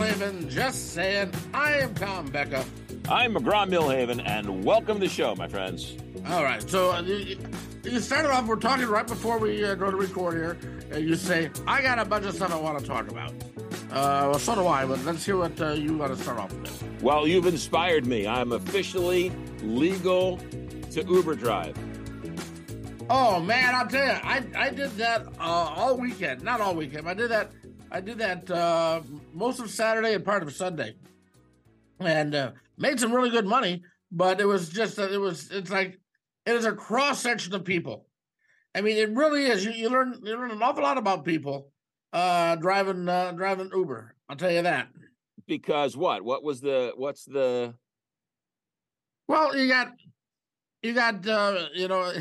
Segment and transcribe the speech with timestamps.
[0.00, 1.30] Milhaven, just saying.
[1.52, 2.64] I am Tom Becka.
[3.10, 5.94] I'm McGraw Milhaven, and welcome to the show, my friends.
[6.26, 7.36] All right, so uh, you,
[7.84, 10.58] you started off, we're talking right before we uh, go to record here,
[10.90, 13.30] and you say, I got a bunch of stuff I want to talk about.
[13.92, 16.52] Uh, well, so do I, but let's hear what uh, you want to start off
[16.54, 17.02] with.
[17.02, 18.26] Well, you've inspired me.
[18.26, 19.30] I'm officially
[19.62, 20.38] legal
[20.92, 21.76] to Uber drive.
[23.10, 26.42] Oh man, I'll tell you, I I did that uh, all weekend.
[26.42, 27.06] Not all weekend.
[27.06, 27.52] I did that.
[27.90, 29.02] I did that uh,
[29.32, 30.94] most of Saturday and part of Sunday,
[31.98, 33.82] and uh, made some really good money.
[34.12, 35.98] But it was just uh, it was it's like
[36.46, 38.06] it is a cross section of people.
[38.74, 39.64] I mean, it really is.
[39.64, 41.70] You, you learn you learn an awful lot about people
[42.12, 44.14] uh, driving uh, driving Uber.
[44.28, 44.88] I'll tell you that.
[45.46, 46.24] Because what?
[46.24, 46.92] What was the?
[46.96, 47.74] What's the?
[49.28, 49.92] Well, you got
[50.82, 52.12] you got uh, you know.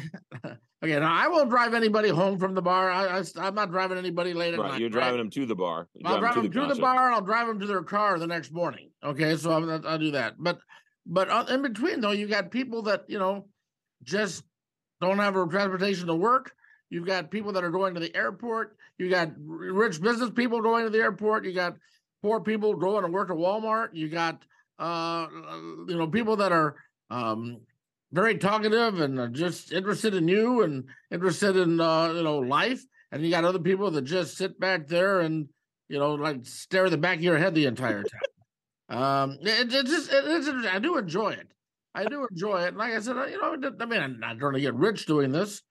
[0.81, 2.89] Okay, now I won't drive anybody home from the bar.
[2.89, 4.79] I, am not driving anybody late at Right, night.
[4.79, 5.89] you're driving them to the bar.
[5.93, 6.81] You I'll drive them to the, concert.
[6.81, 7.07] bar.
[7.07, 8.89] and I'll drive them to their car the next morning.
[9.03, 10.35] Okay, so I'll, I'll do that.
[10.39, 10.59] But
[11.05, 13.47] but uh, in between though, you got people that you know
[14.03, 14.43] just
[15.01, 16.53] don't have a transportation to work.
[16.89, 18.77] You've got people that are going to the airport.
[18.97, 21.43] You got rich business people going to the airport.
[21.45, 21.75] You got
[22.23, 23.89] poor people going to work at Walmart.
[23.93, 24.43] You got
[24.79, 25.27] uh
[25.89, 26.75] you know people that are
[27.09, 27.59] um
[28.11, 32.83] very talkative and just interested in you and interested in uh you know life.
[33.11, 35.47] And you got other people that just sit back there and
[35.87, 38.21] you know like stare at the back of your head the entire time.
[38.89, 40.75] Um it, it just it, it's interesting.
[40.75, 41.47] i do enjoy it.
[41.93, 42.69] I do enjoy it.
[42.69, 45.31] And like i said you know i mean i'm not going to get rich doing
[45.31, 45.61] this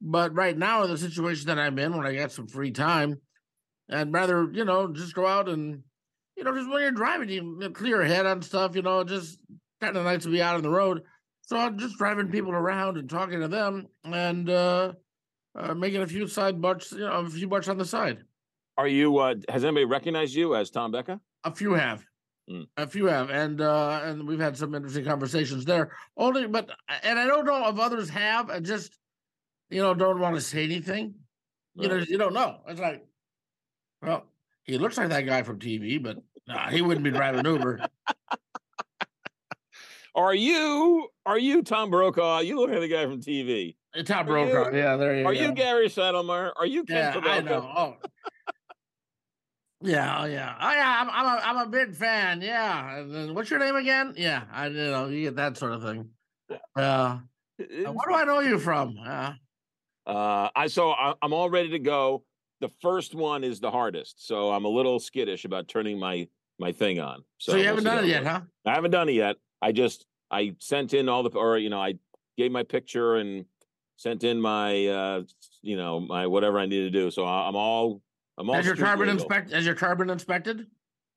[0.00, 3.20] but right now in the situation that i'm in when i got some free time
[3.90, 5.84] i'd rather you know just go out and
[6.36, 9.38] you know just when you're driving you clear your head on stuff you know just
[9.80, 11.02] kind of nice to be out on the road
[11.46, 14.92] so I'm just driving people around and talking to them and uh,
[15.58, 18.18] uh, making a few side bucks, you know, a few bucks on the side.
[18.76, 19.18] Are you?
[19.18, 21.20] Uh, has anybody recognized you as Tom Becka?
[21.44, 22.04] A few have,
[22.50, 22.66] Mm.
[22.76, 25.92] a few have, and uh, and we've had some interesting conversations there.
[26.16, 26.70] Only, but
[27.02, 28.50] and I don't know if others have.
[28.50, 28.98] I just,
[29.70, 31.14] you know, don't want to say anything.
[31.74, 32.58] You know, you don't know.
[32.68, 33.04] It's like,
[34.02, 34.26] well,
[34.64, 37.86] he looks like that guy from TV, but nah, he wouldn't be driving Uber.
[40.14, 41.08] Are you?
[41.26, 42.40] Are you Tom Brokaw?
[42.40, 43.76] You look like the guy from TV.
[44.04, 44.76] Tom Are you- Brokaw.
[44.76, 45.40] Yeah, there you Are go.
[45.40, 46.52] you Gary Sadlemyer?
[46.56, 47.72] Are you Ken Yeah, I know.
[47.76, 47.96] Oh.
[49.82, 50.54] Yeah, oh, yeah.
[50.60, 50.96] Oh, yeah.
[51.02, 52.40] I'm, I'm a, I'm a big fan.
[52.40, 52.96] Yeah.
[52.98, 54.14] And then what's your name again?
[54.16, 56.08] Yeah, I you know you get that sort of thing.
[56.76, 57.18] Uh,
[57.58, 58.96] where do I know you from?
[59.04, 59.32] Uh,
[60.06, 62.24] Uh, I so I, I'm all ready to go.
[62.60, 66.72] The first one is the hardest, so I'm a little skittish about turning my my
[66.72, 67.24] thing on.
[67.38, 68.40] so, So, you haven't done it yet, huh?
[68.66, 69.36] I haven't done it yet.
[69.64, 71.94] I just I sent in all the or you know I
[72.36, 73.46] gave my picture and
[73.96, 75.22] sent in my uh
[75.62, 77.10] you know my whatever I need to do.
[77.10, 78.02] So I'm all
[78.36, 79.52] I'm all Has your carbon inspect?
[79.52, 80.66] Has your carbon inspected?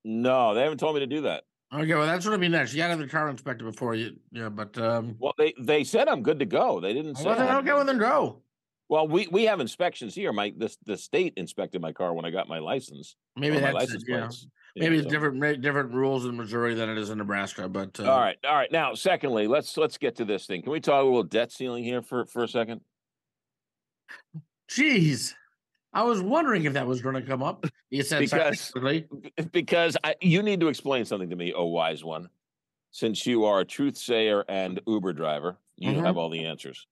[0.05, 1.43] No, they haven't told me to do that.
[1.73, 2.71] Okay, well that's gonna be next.
[2.71, 4.15] You gotta have the car inspected before you.
[4.31, 6.79] Yeah, but um, Well, they they said I'm good to go.
[6.79, 7.25] They didn't say.
[7.25, 8.43] well, then okay, well then go.
[8.87, 10.31] Well, we we have inspections here.
[10.31, 13.17] My the the state inspected my car when I got my license.
[13.35, 14.19] Maybe or my that's it, license yeah.
[14.19, 14.47] plates.
[14.79, 17.67] Maybe it's so- different different rules in Missouri than it is in Nebraska.
[17.67, 18.71] But uh, All right, all right.
[18.71, 20.61] Now, secondly, let's let's get to this thing.
[20.61, 22.81] Can we talk a little debt ceiling here for for a second?
[24.69, 25.33] Jeez,
[25.93, 27.65] I was wondering if that was going to come up.
[27.89, 28.71] You said Because-
[29.51, 32.29] Because I, you need to explain something to me, oh wise one.
[32.91, 36.05] Since you are a truth sayer and Uber driver, you Mhm.
[36.05, 36.85] have all the answers.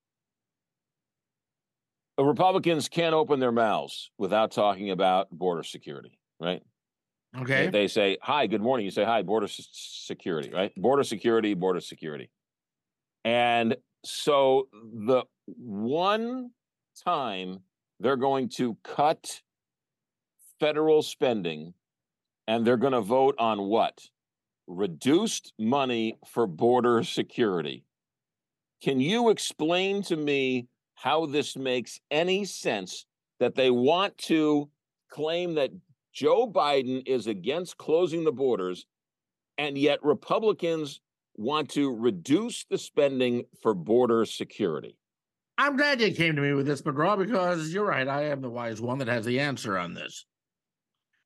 [2.18, 6.62] Republicans can't open their mouths without talking about border security, right?
[7.41, 7.69] Okay.
[7.69, 8.85] They say, hi, good morning.
[8.85, 10.72] You say, hi, border s- security, right?
[10.75, 12.29] Border security, border security.
[13.23, 16.51] And so the one
[17.03, 17.59] time
[18.00, 19.41] they're going to cut
[20.59, 21.74] federal spending
[22.47, 24.00] and they're going to vote on what?
[24.68, 27.84] Reduced money for border security.
[28.81, 33.06] Can you explain to me how this makes any sense
[33.39, 34.69] that they want to
[35.10, 35.71] claim that
[36.15, 38.85] Joe Biden is against closing the borders,
[39.57, 41.01] and yet Republicans
[41.35, 44.97] want to reduce the spending for border security.
[45.57, 48.07] I'm glad you came to me with this, McGraw, because you're right.
[48.07, 50.25] I am the wise one that has the answer on this.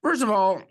[0.02, 0.64] First of all,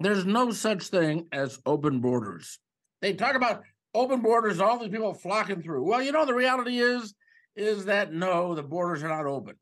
[0.00, 2.58] there's no such thing as open borders.
[3.02, 3.62] They talk about
[3.94, 5.84] open borders, all these people flocking through.
[5.84, 7.14] Well, you know, the reality is,
[7.56, 9.56] is that no, the borders are not open.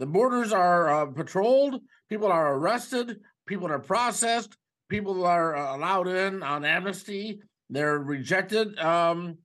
[0.00, 1.82] The borders are uh, patrolled.
[2.08, 3.20] People are arrested.
[3.46, 4.56] People are processed.
[4.88, 7.42] People are uh, allowed in on amnesty.
[7.68, 9.36] They're rejected um,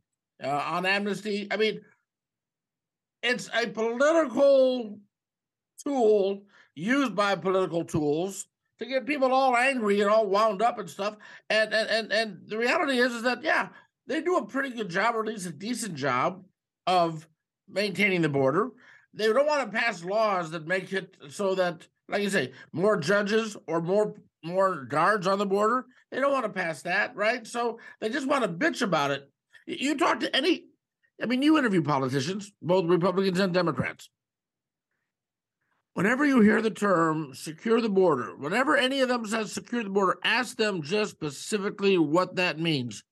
[0.42, 1.50] uh, on amnesty.
[1.52, 1.82] I mean,
[3.22, 4.98] it's a political
[5.84, 6.44] tool
[6.74, 8.48] used by political tools
[8.80, 11.18] to get people all angry and all wound up and stuff.
[11.50, 13.68] And and and, and the reality is is that yeah,
[14.08, 16.46] they do a pretty good job, or at least a decent job,
[16.88, 17.28] of
[17.68, 18.72] maintaining the border.
[19.16, 22.98] They don't want to pass laws that make it so that, like you say, more
[22.98, 25.86] judges or more more guards on the border.
[26.12, 27.46] They don't want to pass that, right?
[27.46, 29.30] So they just want to bitch about it.
[29.66, 30.66] You talk to any,
[31.22, 34.10] I mean, you interview politicians, both Republicans and Democrats.
[35.96, 39.90] Whenever you hear the term secure the border, whenever any of them says secure the
[39.90, 43.04] border, ask them just specifically what that means.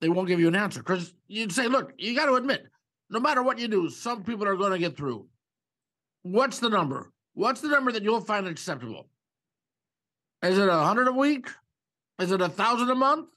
[0.00, 2.66] They won't give you an answer because you'd say, look, you got to admit,
[3.10, 5.26] no matter what you do, some people are going to get through.
[6.22, 7.12] What's the number?
[7.34, 9.08] What's the number that you'll find acceptable?
[10.42, 11.48] Is it a hundred a week?
[12.18, 13.28] Is it a thousand a month?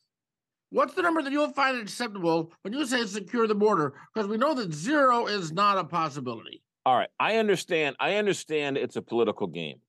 [0.72, 3.94] What's the number that you'll find acceptable when you say secure the border?
[4.14, 6.62] Because we know that zero is not a possibility.
[6.86, 7.96] All right, I understand.
[8.00, 9.80] I understand it's a political game,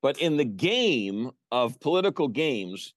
[0.00, 2.94] but in the game of political games,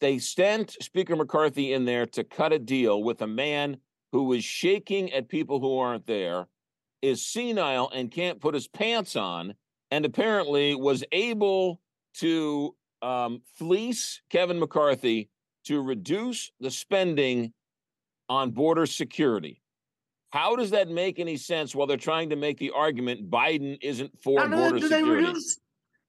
[0.00, 3.78] they sent Speaker McCarthy in there to cut a deal with a man
[4.12, 6.46] who was shaking at people who aren't there,
[7.02, 9.54] is senile and can't put his pants on,
[9.90, 11.80] and apparently was able
[12.14, 15.28] to um, fleece Kevin McCarthy
[15.64, 17.52] to reduce the spending
[18.28, 19.62] on border security.
[20.30, 24.20] How does that make any sense while they're trying to make the argument Biden isn't
[24.20, 25.58] for do, border they, do they reduce?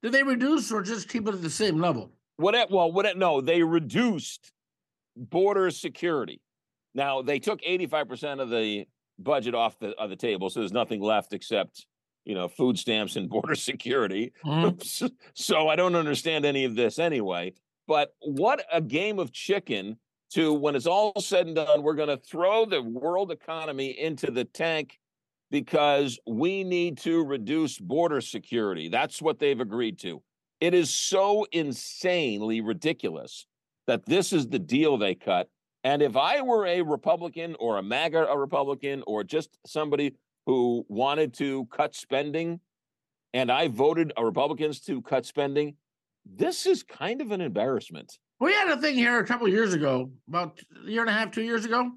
[0.01, 2.11] Do they reduce or just keep it at the same level?
[2.37, 2.69] What?
[2.69, 3.17] Well, what?
[3.17, 4.51] No, they reduced
[5.15, 6.41] border security.
[6.99, 8.85] Now they took eighty-five percent of the
[9.17, 11.87] budget off the of the table, so there's nothing left except
[12.25, 14.33] you know food stamps and border security.
[14.45, 15.09] Mhm.
[15.33, 17.53] so I don't understand any of this anyway.
[17.87, 19.97] But what a game of chicken
[20.31, 24.29] to when it's all said and done, we're going to throw the world economy into
[24.29, 24.99] the tank
[25.49, 28.89] because we need to reduce border security.
[28.89, 30.21] That's what they've agreed to.
[30.59, 33.47] It is so insanely ridiculous
[33.87, 35.47] that this is the deal they cut.
[35.83, 40.15] And if I were a Republican or a MAGA a Republican or just somebody
[40.45, 42.59] who wanted to cut spending
[43.33, 45.75] and I voted Republicans to cut spending,
[46.25, 48.17] this is kind of an embarrassment.
[48.39, 51.31] We had a thing here a couple years ago, about a year and a half,
[51.31, 51.91] two years ago,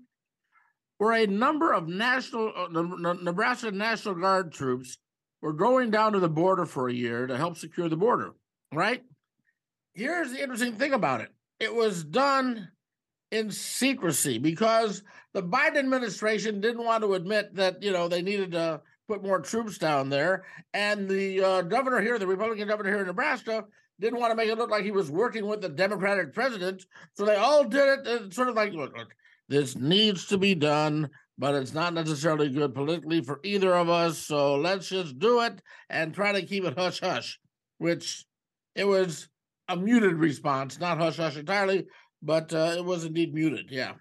[0.99, 4.99] where a number of national uh, Ne- Ne- Nebraska National Guard troops
[5.41, 8.33] were going down to the border for a year to help secure the border.
[8.73, 9.03] Right?
[9.95, 11.29] Here's the interesting thing about it:
[11.61, 12.69] it was done
[13.33, 15.03] in secrecy because
[15.33, 19.41] the Biden administration didn't want to admit that you know they needed to put more
[19.41, 20.45] troops down there,
[20.75, 23.65] and the uh, governor here, the Republican governor here in Nebraska,
[23.99, 26.85] didn't want to make it look like he was working with the Democratic president.
[27.15, 29.09] So they all did it uh, sort of like, look, look,
[29.49, 34.19] this needs to be done, but it's not necessarily good politically for either of us.
[34.19, 37.41] So let's just do it and try to keep it hush hush,
[37.79, 38.27] which
[38.75, 39.29] it was
[39.69, 41.87] a muted response, not hush hush entirely,
[42.23, 43.71] but uh, it was indeed muted.
[43.71, 43.93] Yeah.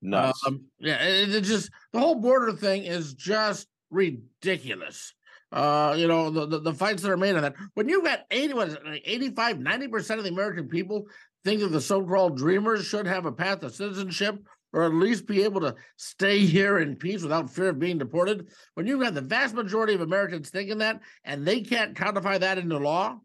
[0.00, 0.40] Nuts.
[0.46, 5.14] Um, yeah, it, it just the whole border thing is just ridiculous.
[5.50, 7.54] Uh, you know, the, the, the fights that are made on that.
[7.74, 11.06] When you've got 80, what is it, like 85, 90% of the American people
[11.44, 14.38] think that the so-called dreamers should have a path to citizenship
[14.74, 18.48] or at least be able to stay here in peace without fear of being deported.
[18.74, 22.58] When you've got the vast majority of Americans thinking that and they can't codify that
[22.58, 23.18] into law,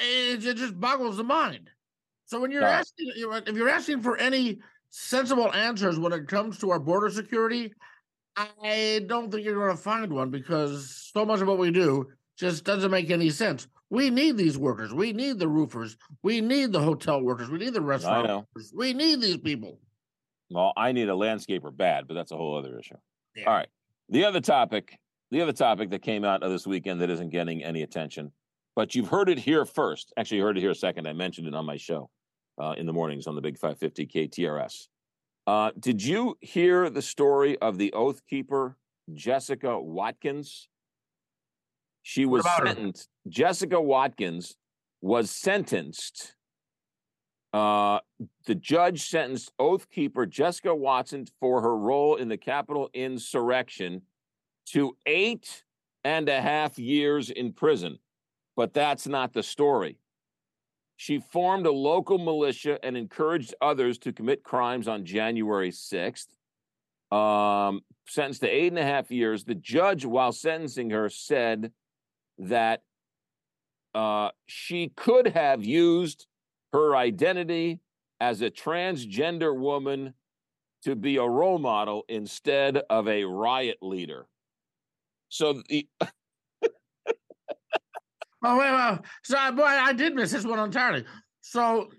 [0.00, 1.70] it, it just boggles the mind.
[2.28, 4.58] So when you're asking, if you're asking for any
[4.90, 7.72] sensible answers when it comes to our border security,
[8.36, 12.06] I don't think you're going to find one because so much of what we do
[12.38, 13.66] just doesn't make any sense.
[13.88, 14.92] We need these workers.
[14.92, 15.96] We need the roofers.
[16.22, 17.48] We need the hotel workers.
[17.48, 18.46] We need the restaurant know.
[18.54, 18.74] workers.
[18.76, 19.80] We need these people.
[20.50, 22.96] Well, I need a landscaper bad, but that's a whole other issue.
[23.36, 23.44] Yeah.
[23.46, 23.68] All right.
[24.10, 24.98] The other topic,
[25.30, 28.32] the other topic that came out of this weekend that isn't getting any attention,
[28.76, 30.12] but you've heard it here first.
[30.18, 31.08] Actually, you heard it here second.
[31.08, 32.10] I mentioned it on my show
[32.58, 34.88] uh, in the mornings on the Big 550 KTRS.
[35.46, 38.76] Uh, did you hear the story of the Oath Keeper,
[39.14, 40.68] Jessica Watkins?
[42.02, 42.66] She was about her?
[42.66, 43.08] sentenced.
[43.28, 44.56] Jessica Watkins
[45.00, 46.34] was sentenced
[47.52, 48.00] uh,
[48.46, 54.02] the judge sentenced Oath Keeper Jessica Watson for her role in the Capitol insurrection
[54.66, 55.64] to eight
[56.04, 57.98] and a half years in prison.
[58.54, 59.98] But that's not the story.
[60.98, 66.26] She formed a local militia and encouraged others to commit crimes on January 6th.
[67.16, 69.44] Um, sentenced to eight and a half years.
[69.44, 71.70] The judge, while sentencing her, said
[72.38, 72.82] that
[73.94, 76.26] uh, she could have used
[76.72, 77.78] her identity
[78.20, 80.14] as a transgender woman
[80.82, 84.26] to be a role model instead of a riot leader.
[85.28, 85.86] So the
[88.42, 91.04] Oh wait, well, so I- boy, I did miss this one entirely.
[91.40, 91.90] So,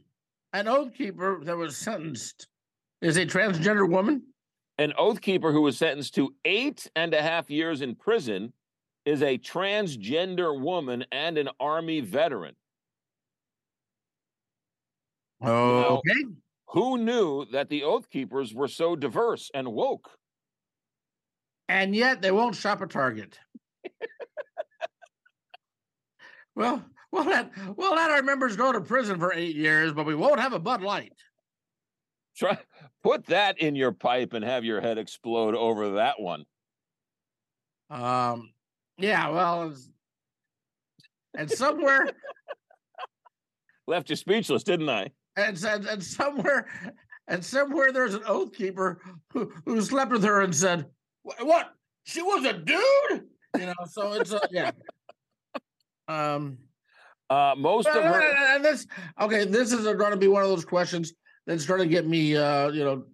[0.53, 2.47] an oath keeper that was sentenced
[3.01, 4.23] is a transgender woman.
[4.77, 8.53] An oath keeper who was sentenced to eight and a half years in prison
[9.05, 12.55] is a transgender woman and an army veteran.
[15.41, 16.25] Oh, okay.
[16.69, 20.11] Who knew that the oath keepers were so diverse and woke?
[21.67, 23.39] And yet they won't shop at Target.
[26.59, 30.13] well, we'll let we'll let our members go to prison for eight years, but we
[30.13, 31.13] won't have a Bud Light.
[32.35, 32.57] Try
[33.01, 36.43] put that in your pipe and have your head explode over that one.
[37.89, 38.51] Um,
[38.97, 39.73] yeah, well,
[41.35, 42.09] and somewhere
[43.87, 45.09] Left you speechless, didn't I?
[45.37, 46.67] and, and and somewhere
[47.29, 49.01] and somewhere there's an oath keeper
[49.31, 50.85] who, who slept with her and said,
[51.23, 51.73] "What?
[52.03, 53.23] She was a dude?"
[53.57, 53.73] You know.
[53.89, 54.71] So it's a yeah.
[56.09, 56.57] Um.
[57.29, 58.21] Uh, most of her.
[58.55, 58.87] and- this
[59.21, 59.45] okay.
[59.45, 61.13] This is going to be one of those questions
[61.45, 63.05] that's going to get me, uh, you know,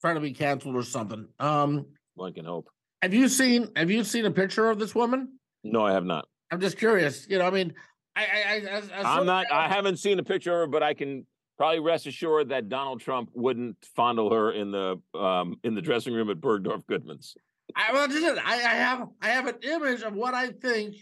[0.00, 1.28] trying to be canceled or something.
[1.38, 1.86] Um.
[2.14, 2.68] One can hope.
[3.02, 5.38] Have you seen Have you seen a picture of this woman?
[5.64, 6.26] No, I have not.
[6.50, 7.26] I'm just curious.
[7.28, 7.74] You know, I mean,
[8.14, 9.50] I, I, I as, as I'm not.
[9.50, 13.00] I haven't seen a picture of her, but I can probably rest assured that Donald
[13.00, 17.34] Trump wouldn't fondle her in the um in the dressing room at Bergdorf Goodman's.
[17.74, 20.96] I well, just, I, I have I have an image of what I think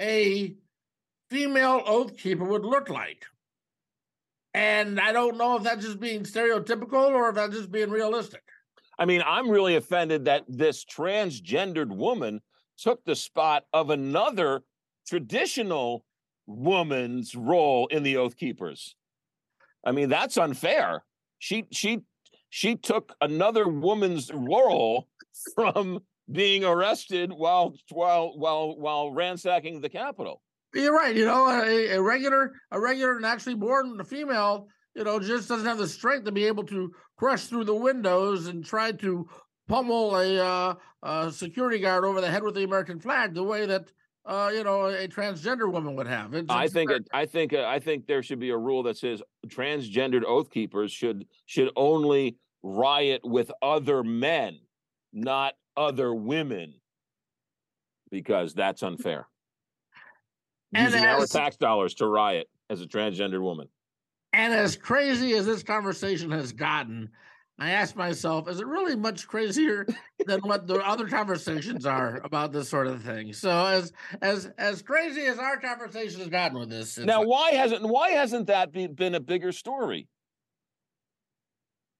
[0.00, 0.54] a
[1.32, 3.24] female oath keeper would look like,
[4.52, 8.42] and I don't know if that's just being stereotypical or if that's just being realistic.
[8.98, 12.42] I mean, I'm really offended that this transgendered woman
[12.76, 14.62] took the spot of another
[15.08, 16.04] traditional
[16.46, 18.94] woman's role in the Oath Keepers.
[19.86, 21.02] I mean, that's unfair.
[21.38, 22.00] She she
[22.50, 25.08] she took another woman's role
[25.54, 30.42] from being arrested while while while while ransacking the Capitol.
[30.74, 31.14] You're right.
[31.14, 35.78] You know, a, a regular a regular naturally born female, you know, just doesn't have
[35.78, 39.28] the strength to be able to crush through the windows and try to
[39.68, 43.66] pummel a, uh, a security guard over the head with the American flag the way
[43.66, 43.90] that
[44.24, 46.34] uh, you know a transgender woman would have.
[46.34, 48.82] It's, I it's think it, I think uh, I think there should be a rule
[48.84, 54.58] that says transgendered oath keepers should should only riot with other men,
[55.12, 56.74] not other women,
[58.10, 59.26] because that's unfair.
[60.74, 63.68] And Using our tax dollars to riot as a transgendered woman.
[64.32, 67.10] And as crazy as this conversation has gotten,
[67.58, 69.86] I ask myself, is it really much crazier
[70.26, 73.34] than what the other conversations are about this sort of thing?
[73.34, 77.50] So as as as crazy as our conversation has gotten with this, Now, like- why
[77.52, 80.08] hasn't why hasn't that be, been a bigger story?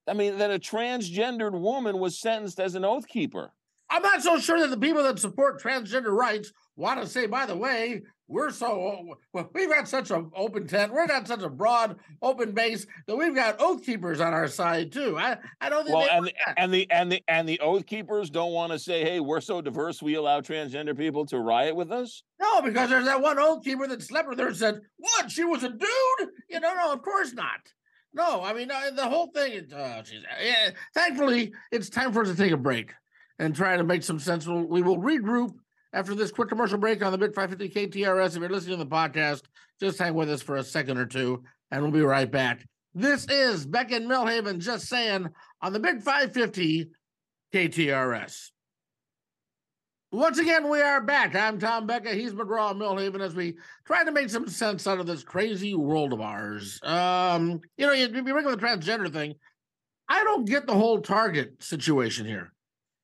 [0.09, 3.53] I mean, that a transgendered woman was sentenced as an oath keeper.
[3.93, 7.45] I'm not so sure that the people that support transgender rights want to say, by
[7.45, 11.51] the way, we're so well, we've got such an open tent, we're got such a
[11.51, 15.19] broad open base that we've got oath keepers on our side too.
[15.19, 18.31] I I don't think Well, and the, and the and the and the oath keepers
[18.31, 21.93] don't want to say, "Hey, we're so diverse, we allow transgender people to riot with
[21.93, 25.31] us." No, because there's that one oath keeper that slept with her and said, "What?
[25.31, 27.61] She was a dude?" You know, no, of course not.
[28.15, 29.53] No, I mean uh, the whole thing.
[29.53, 30.23] is, Oh, geez.
[30.43, 32.93] Yeah, thankfully, it's time for us to take a break
[33.43, 34.47] and try to make some sense.
[34.47, 35.53] We'll, we will regroup
[35.93, 38.37] after this quick commercial break on the Big 550 KTRS.
[38.37, 39.43] If you're listening to the podcast,
[39.81, 42.65] just hang with us for a second or two, and we'll be right back.
[42.95, 45.29] This is Beck and Milhaven just saying
[45.61, 46.91] on the Big 550
[47.53, 48.51] KTRS.
[50.13, 51.35] Once again, we are back.
[51.35, 52.15] I'm Tom Becka.
[52.15, 53.57] He's McGraw Milhaven as we
[53.87, 56.79] try to make some sense out of this crazy world of ours.
[56.85, 59.35] Um, you know, you, you bring up the transgender thing.
[60.09, 62.52] I don't get the whole Target situation here.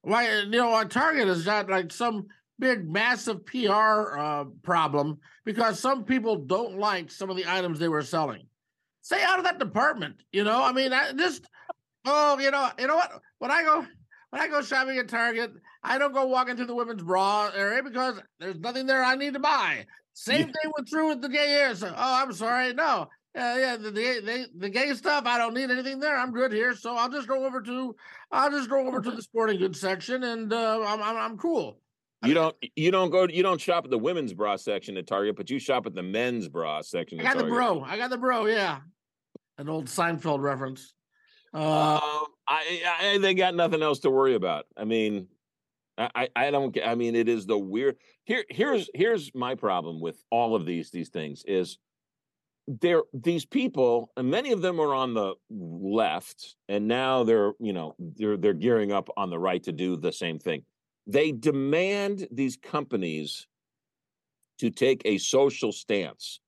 [0.09, 5.79] Why, you know, a Target is not like some big, massive PR uh, problem because
[5.79, 8.47] some people don't like some of the items they were selling.
[9.03, 10.23] Stay out of that department.
[10.33, 11.45] You know, I mean, I just,
[12.07, 13.21] oh, you know, you know what?
[13.39, 13.85] When I go,
[14.31, 17.83] when I go shopping at Target, I don't go walking through the women's bra area
[17.83, 19.85] because there's nothing there I need to buy.
[20.15, 21.83] Same thing with true with the gay ears.
[21.83, 23.09] Oh, I'm sorry, no.
[23.39, 25.23] Yeah, yeah, the, the the gay stuff.
[25.25, 26.17] I don't need anything there.
[26.19, 27.95] I'm good here, so I'll just go over to
[28.33, 31.79] I'll just go over to the sporting goods section, and uh, I'm, I'm I'm cool.
[32.25, 35.37] You don't you don't go you don't shop at the women's bra section at Target,
[35.37, 37.21] but you shop at the men's bra section.
[37.21, 37.81] I got the bro.
[37.83, 38.47] I got the bro.
[38.47, 38.81] Yeah,
[39.57, 40.93] an old Seinfeld reference.
[41.55, 42.83] Uh, Um, I,
[43.15, 44.65] I they got nothing else to worry about.
[44.77, 45.29] I mean,
[45.97, 46.73] I I- I don't.
[46.73, 47.99] get- I mean, it is the weird.
[48.25, 51.79] Here here's here's my problem with all of these these things is
[52.81, 57.73] there these people and many of them are on the left and now they're you
[57.73, 60.63] know they're they're gearing up on the right to do the same thing
[61.07, 63.47] they demand these companies
[64.59, 66.41] to take a social stance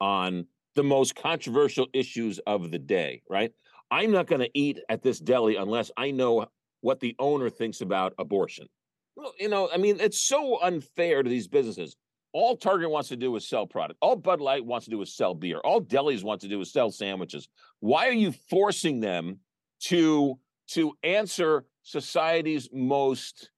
[0.00, 3.52] on the most controversial issues of the day, right?
[3.90, 6.46] I'm not going to eat at this deli unless I know
[6.80, 8.68] what the owner thinks about abortion.
[9.16, 11.96] Well, you know, I mean, it's so unfair to these businesses.
[12.32, 13.98] All Target wants to do is sell product.
[14.02, 15.58] All Bud Light wants to do is sell beer.
[15.58, 17.48] All delis want to do is sell sandwiches.
[17.80, 19.38] Why are you forcing them
[19.84, 23.50] to to answer society's most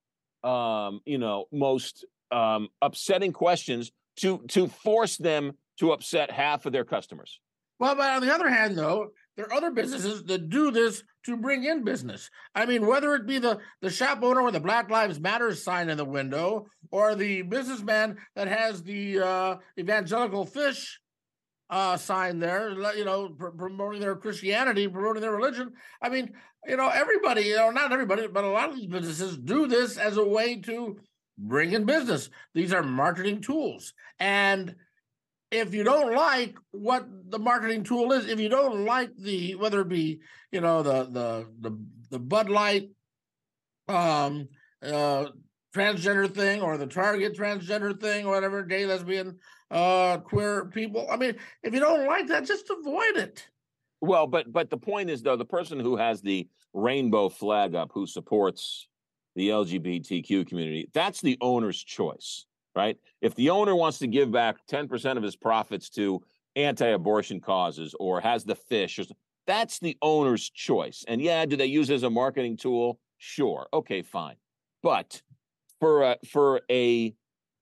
[0.42, 6.72] um, you know, most um, upsetting questions to to force them to upset half of
[6.72, 7.40] their customers.
[7.80, 11.37] Well, but on the other hand, though, there are other businesses that do this to
[11.37, 12.30] bring in business.
[12.54, 15.88] I mean, whether it be the, the shop owner with the Black Lives Matter sign
[15.88, 21.00] in the window, or the businessman that has the uh, evangelical fish
[21.70, 25.72] uh, sign there, you know, pr- promoting their Christianity, promoting their religion.
[26.02, 26.32] I mean,
[26.66, 29.96] you know, everybody, you know, not everybody, but a lot of these businesses do this
[29.96, 30.99] as a way to
[31.38, 32.28] bring in business.
[32.54, 33.94] These are marketing tools.
[34.18, 34.75] And
[35.50, 39.80] if you don't like what the marketing tool is, if you don't like the whether
[39.80, 40.21] it be
[40.52, 41.78] you know the the the
[42.11, 42.90] the Bud Light
[43.88, 44.49] um
[44.83, 45.26] uh
[45.75, 49.38] transgender thing or the Target transgender thing or whatever, gay, lesbian,
[49.71, 51.07] uh queer people.
[51.11, 53.47] I mean, if you don't like that, just avoid it.
[54.00, 57.90] Well, but but the point is though, the person who has the rainbow flag up
[57.92, 58.87] who supports
[59.35, 62.96] the LGBTQ community, that's the owner's choice right?
[63.20, 66.22] If the owner wants to give back 10% of his profits to
[66.56, 69.04] anti-abortion causes or has the fish or
[69.46, 71.04] that's the owner's choice.
[71.08, 73.00] And yeah, do they use it as a marketing tool?
[73.18, 73.66] Sure.
[73.72, 74.36] Okay, fine.
[74.82, 75.22] But
[75.80, 77.14] for a, for a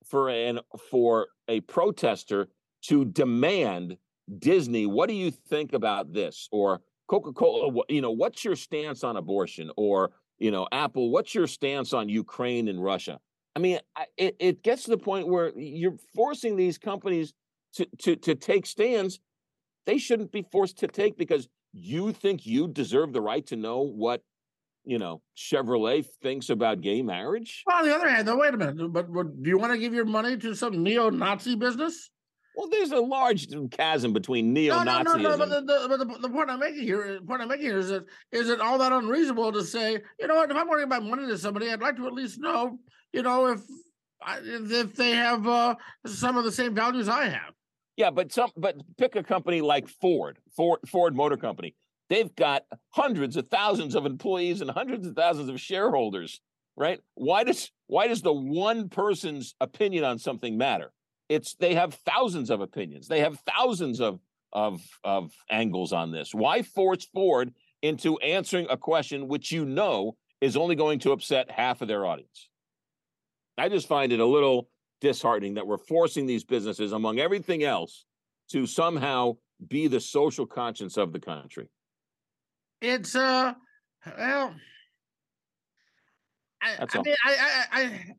[0.05, 0.61] for an
[0.91, 2.49] for a protester
[2.83, 3.97] to demand
[4.39, 6.49] Disney, what do you think about this?
[6.53, 9.71] Or Coca-Cola, you know, what's your stance on abortion?
[9.77, 13.19] Or, you know, Apple, what's your stance on Ukraine and Russia?
[13.59, 13.81] I mean,
[14.17, 17.35] it, it gets to the point where you're forcing these companies
[17.75, 19.19] to, to, to take stands
[19.89, 23.81] they shouldn't be forced to take because you think you deserve the right to know
[23.81, 24.21] what
[24.85, 27.63] you know Chevrolet thinks about gay marriage.
[27.67, 28.93] Well, on the other hand, though, wait a minute.
[28.93, 32.11] But, but do you want to give your money to some neo-Nazi business?
[32.55, 34.85] Well, there's a large chasm between neo-Nazism.
[34.85, 35.39] No, no, no, no.
[35.39, 37.79] But, the, the, but the, the, point I'm making here, the point I'm making here
[37.79, 40.51] is that is it all that unreasonable to say, you know what?
[40.51, 42.79] If I'm worrying about money to somebody, I'd like to at least know
[43.13, 43.61] you know, if
[44.43, 45.75] if they have uh,
[46.07, 47.55] some of the same values I have.
[47.97, 51.75] Yeah, but some but pick a company like Ford, Ford Ford Motor Company.
[52.09, 56.41] They've got hundreds of thousands of employees and hundreds of thousands of shareholders,
[56.77, 57.01] right?
[57.15, 60.93] Why does why does the one person's opinion on something matter?
[61.29, 63.09] It's they have thousands of opinions.
[63.09, 64.21] They have thousands of
[64.53, 66.35] of of angles on this.
[66.35, 71.51] Why force Ford into answering a question which you know is only going to upset
[71.51, 72.49] half of their audience?
[73.59, 74.69] I just find it a little
[75.01, 78.05] disheartening that we're forcing these businesses, among everything else,
[78.51, 79.37] to somehow
[79.69, 81.69] be the social conscience of the country.
[82.81, 83.55] It's uh,
[84.17, 84.55] well,
[86.63, 87.37] I, I mean, I,
[87.73, 88.15] I, I,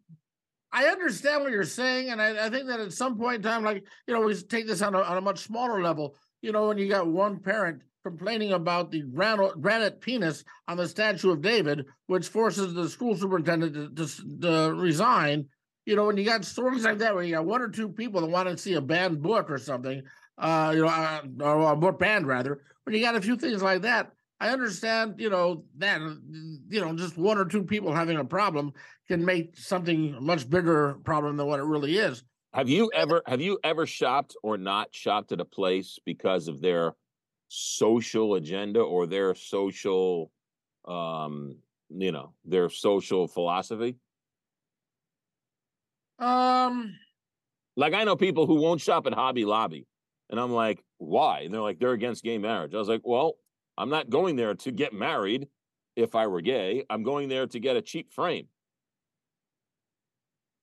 [0.71, 3.63] I understand what you're saying, and I, I think that at some point in time,
[3.63, 6.15] like you know, we take this on a on a much smaller level.
[6.41, 11.31] You know, when you got one parent complaining about the granite penis on the statue
[11.31, 15.45] of David, which forces the school superintendent to, to, to, resign.
[15.85, 18.21] You know, when you got stories like that, where you got one or two people
[18.21, 20.03] that want to see a banned book or something,
[20.37, 23.61] uh, you know, uh, or a book banned rather, when you got a few things
[23.61, 28.17] like that, I understand, you know, that, you know, just one or two people having
[28.17, 28.71] a problem
[29.07, 32.23] can make something a much bigger problem than what it really is.
[32.53, 36.61] Have you ever have you ever shopped or not shopped at a place because of
[36.61, 36.93] their
[37.49, 40.31] social agenda or their social
[40.85, 41.57] um
[41.89, 43.97] you know their social philosophy?
[46.19, 46.95] Um.
[47.75, 49.87] Like i know people who won't shop at hobby lobby
[50.29, 51.41] and i'm like why?
[51.41, 52.73] And they're like they're against gay marriage.
[52.73, 53.35] I was like well
[53.77, 55.47] i'm not going there to get married
[55.95, 56.85] if i were gay.
[56.89, 58.47] I'm going there to get a cheap frame.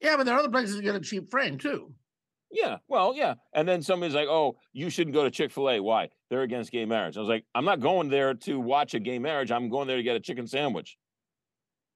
[0.01, 1.93] Yeah but there are other places to get a cheap frame too.
[2.53, 3.35] Yeah, well, yeah.
[3.55, 5.81] And then somebody's like, "Oh, you shouldn't go to Chick Fil A.
[5.81, 6.11] Why?
[6.31, 9.19] They're against gay marriage." I was like, "I'm not going there to watch a gay
[9.19, 9.51] marriage.
[9.51, 10.97] I'm going there to get a chicken sandwich."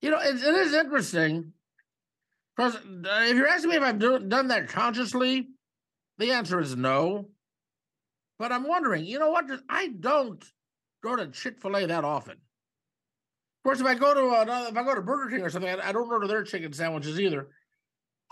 [0.03, 1.53] You know, it, it is interesting
[2.57, 5.49] because uh, if you're asking me if I've do, done that consciously,
[6.19, 7.29] the answer is no.
[8.38, 9.45] But I'm wondering, you know what?
[9.69, 10.43] I don't
[11.03, 12.33] go to Chick Fil A that often.
[12.33, 15.71] Of course, if I go to another, if I go to Burger King or something,
[15.71, 17.49] I, I don't order their chicken sandwiches either.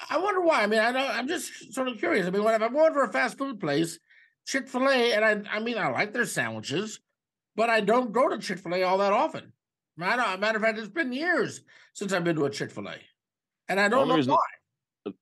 [0.08, 0.62] I wonder why.
[0.62, 2.26] I mean, I don't, I'm just sort of curious.
[2.26, 3.98] I mean, when I'm going for a fast food place,
[4.48, 7.00] Chick Fil A, and I, I mean, I like their sandwiches,
[7.54, 9.52] but I don't go to Chick Fil A all that often.
[9.98, 11.60] Don't, matter of fact, it's been years
[11.92, 12.94] since I've been to a Chick Fil A,
[13.68, 15.12] and I don't know reason, why.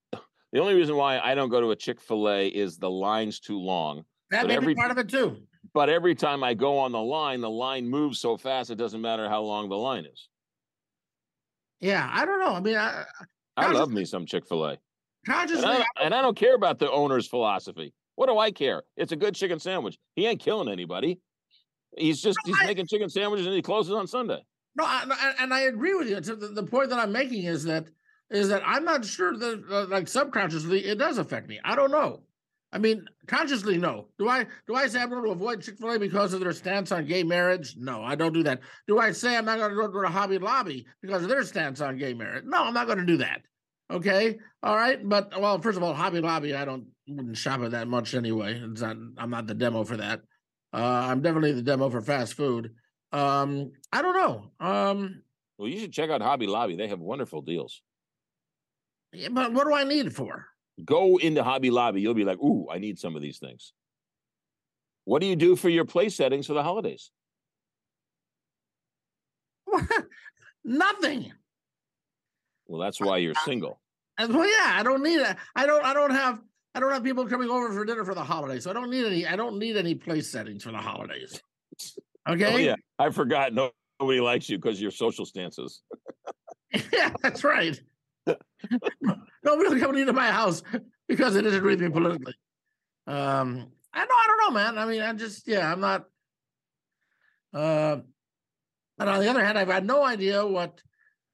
[0.53, 3.41] The only reason why I don't go to a Chick Fil A is the line's
[3.41, 4.05] too long.
[4.31, 5.39] That But may every- be part of it too.
[5.75, 9.01] But every time I go on the line, the line moves so fast it doesn't
[9.01, 10.29] matter how long the line is.
[11.81, 12.55] Yeah, I don't know.
[12.55, 13.05] I mean, I,
[13.57, 14.79] I love me some Chick Fil A, and
[15.27, 17.93] consciously, I, I- and I don't care about the owner's philosophy.
[18.17, 18.83] What do I care?
[18.97, 19.99] It's a good chicken sandwich.
[20.15, 21.21] He ain't killing anybody.
[21.97, 24.45] He's just No, he's I- making chicken sandwiches and he closes on Sunday.
[24.75, 26.21] no, I, and I agree with you.
[26.21, 27.87] The, the point that I'm making is that
[28.31, 31.61] is that I'm not sure that uh, like subconsciously it does affect me.
[31.65, 32.23] I don't know.
[32.73, 34.09] I mean, consciously, no.
[34.19, 36.53] Do I do I say I'm going to avoid Chick Fil A because of their
[36.53, 37.77] stance on gay marriage?
[37.79, 38.61] No, I don't do that.
[38.89, 41.81] Do I say I'm not going to go to Hobby Lobby because of their stance
[41.81, 42.45] on gay marriage?
[42.47, 43.43] No, I'm not going to do that.
[43.91, 44.99] Okay, all right.
[45.09, 48.61] But well, first of all, Hobby Lobby, I don't wouldn't shop it that much anyway.
[48.63, 48.97] It's not.
[49.19, 50.23] I'm not the demo for that.
[50.73, 52.75] Uh, I'm definitely the demo for fast food.
[53.13, 54.51] Um, I don't know.
[54.67, 55.23] Um,
[55.57, 56.75] Well, you should check out Hobby Lobby.
[56.77, 57.81] They have wonderful deals.
[59.13, 60.47] yeah, but what do I need it for?
[60.85, 62.01] Go into Hobby Lobby.
[62.01, 63.73] You'll be like, ooh, I need some of these things.
[65.05, 67.11] What do you do for your place settings for the holidays?
[70.65, 71.33] Nothing.
[72.67, 73.81] Well, that's why you're single.
[74.19, 75.37] And well, yeah, I don't need it.
[75.55, 75.85] I don't.
[75.85, 76.41] I don't have.
[76.75, 79.07] I don't have people coming over for dinner for the holidays, so I don't need
[79.07, 79.27] any.
[79.27, 81.41] I don't need any place settings for the holidays.
[82.29, 82.55] Okay.
[82.55, 83.55] Oh yeah, I forgot.
[83.55, 85.83] No, nobody likes you because your social stances.
[86.93, 87.81] Yeah, that's right.
[88.27, 90.65] Nobody will come into my house
[91.07, 92.35] because it isn't with me politically.
[93.07, 94.15] Um, I know.
[94.15, 94.77] I don't know, man.
[94.77, 96.07] I mean, I just yeah, I'm not.
[97.55, 97.99] Uh,
[98.99, 100.83] but on the other hand, I've had no idea what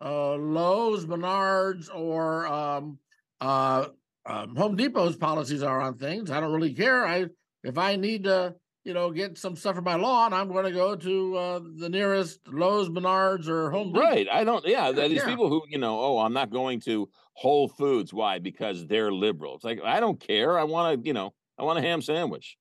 [0.05, 2.99] uh, Lowe's, Menards, or um,
[3.41, 3.87] uh,
[4.27, 6.31] um, Home Depot's policies are on things.
[6.31, 7.07] I don't really care.
[7.07, 7.27] I
[7.63, 10.73] if I need to, you know, get some stuff for my lawn, I'm going to
[10.73, 14.01] go to uh, the nearest Lowe's, Menards, or Home Depot.
[14.05, 14.27] Right.
[14.31, 14.67] I don't.
[14.67, 14.91] Yeah.
[14.93, 15.27] These Yeah.
[15.27, 16.01] people who you know.
[16.01, 18.13] Oh, I'm not going to Whole Foods.
[18.13, 18.39] Why?
[18.39, 19.55] Because they're liberal.
[19.57, 20.59] It's like I don't care.
[20.59, 21.07] I want to.
[21.07, 21.33] You know.
[21.59, 22.57] I want a ham sandwich.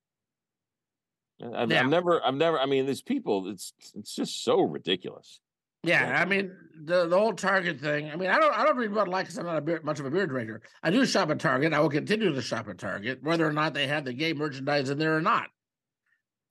[1.41, 1.82] I've, Yeah.
[1.82, 2.23] I've never.
[2.23, 2.60] I've never.
[2.60, 3.49] I mean, these people.
[3.49, 3.73] It's.
[3.95, 5.39] It's just so ridiculous.
[5.84, 6.52] Yeah, I mean
[6.84, 8.10] the the whole Target thing.
[8.12, 10.00] I mean, I don't I don't read Bud Light because I'm not a beer, much
[10.00, 10.62] of a beer drinker.
[10.84, 11.74] I do shop at Target.
[11.74, 14.89] I will continue to shop at Target, whether or not they have the gay merchandise
[14.89, 15.48] in there or not.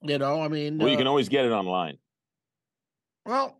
[0.01, 1.97] You know, I mean, Well, you uh, can always get it online.
[3.25, 3.57] well,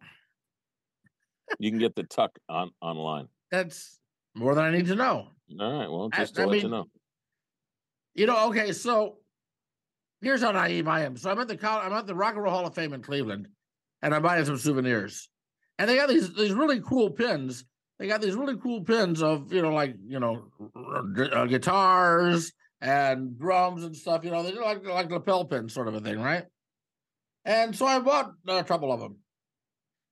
[1.60, 3.28] You can get the tuck on online.
[3.52, 4.00] that's
[4.36, 5.28] more than I need to know.
[5.60, 5.90] All right.
[5.90, 6.86] Well, I- just to I let you know.
[8.14, 9.18] You know, okay, so
[10.22, 11.16] here's how naive I am.
[11.16, 13.48] So I'm at the I'm at the Rock and Roll Hall of Fame in Cleveland,
[14.02, 15.30] and I'm buying some souvenirs.
[15.82, 17.66] And they got these these really cool pins.
[17.98, 20.44] They got these really cool pins of you know like you know
[20.76, 24.24] r- uh, guitars and drums and stuff.
[24.24, 26.46] You know, they're like like lapel pins sort of a thing, right?
[27.46, 29.18] And so I bought a couple of them,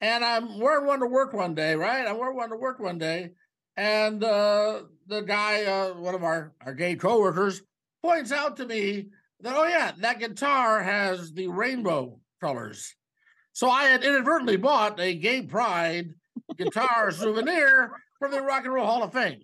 [0.01, 2.07] and I'm wearing one to work one day, right?
[2.07, 3.33] I'm wearing one to work one day,
[3.77, 7.61] and uh, the guy, uh, one of our our gay coworkers,
[8.01, 9.09] points out to me
[9.41, 12.95] that oh yeah, that guitar has the rainbow colors.
[13.53, 16.13] So I had inadvertently bought a gay pride
[16.57, 19.41] guitar souvenir from the Rock and Roll Hall of Fame.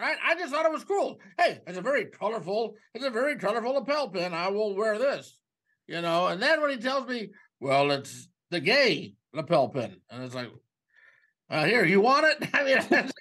[0.00, 0.16] Right?
[0.24, 1.18] I just thought it was cool.
[1.38, 4.34] Hey, it's a very colorful, it's a very colorful lapel pin.
[4.34, 5.38] I will wear this.
[5.86, 10.24] You know, and then when he tells me, well, it's the gay lapel pin, and
[10.24, 10.50] it's like,
[11.50, 12.48] uh, here, you want it?
[12.54, 13.14] I mean, just-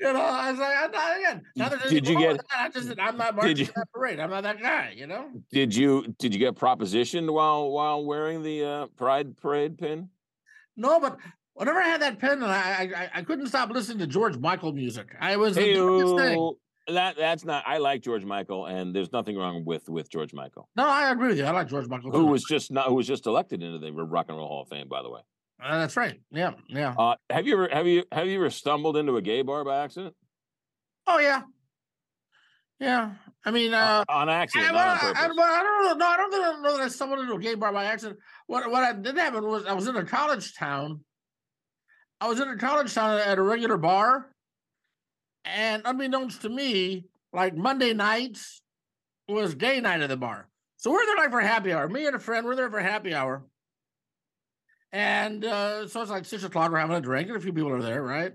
[0.00, 1.42] you know, I was like, I'm not again.
[1.56, 4.18] Not Did you get- that, I just, I'm not marching you- that parade.
[4.20, 4.94] I'm not that guy.
[4.96, 5.28] You know.
[5.52, 10.08] Did you did you get propositioned while while wearing the uh, Pride Parade pin?
[10.76, 11.18] No, but
[11.54, 14.72] whenever I had that pin, and I, I I couldn't stop listening to George Michael
[14.72, 15.14] music.
[15.20, 16.18] I was the darkest.
[16.18, 16.56] Hey-o.
[16.88, 17.62] That that's not.
[17.66, 21.28] I like George Michael, and there's nothing wrong with with George Michael, No, I agree
[21.28, 21.44] with you.
[21.44, 22.10] I like George Michael.
[22.10, 24.68] who was just not who was just elected into the Rock and Roll Hall of
[24.68, 25.20] Fame, by the way.
[25.62, 26.20] Uh, that's right.
[26.30, 26.94] Yeah, yeah.
[26.96, 29.84] Uh, have you ever have you have you ever stumbled into a gay bar by
[29.84, 30.14] accident?
[31.06, 31.42] Oh yeah,
[32.78, 33.12] yeah.
[33.44, 34.70] I mean, uh, on accident.
[34.70, 35.36] I, well, on I, purpose.
[35.36, 36.04] well, I don't know.
[36.04, 38.18] No, I don't think I know that I stumbled into a gay bar by accident.
[38.46, 41.00] What what I did happen was I was in a college town.
[42.20, 44.30] I was in a college town at a regular bar,
[45.44, 48.62] and unbeknownst to me, like Monday nights
[49.28, 50.48] was gay night at the bar.
[50.76, 51.88] So we're there like for happy hour.
[51.88, 53.44] Me and a friend, we're there for happy hour.
[54.92, 57.72] And uh, so it's like six o'clock, we're having a drink, and a few people
[57.72, 58.32] are there, right?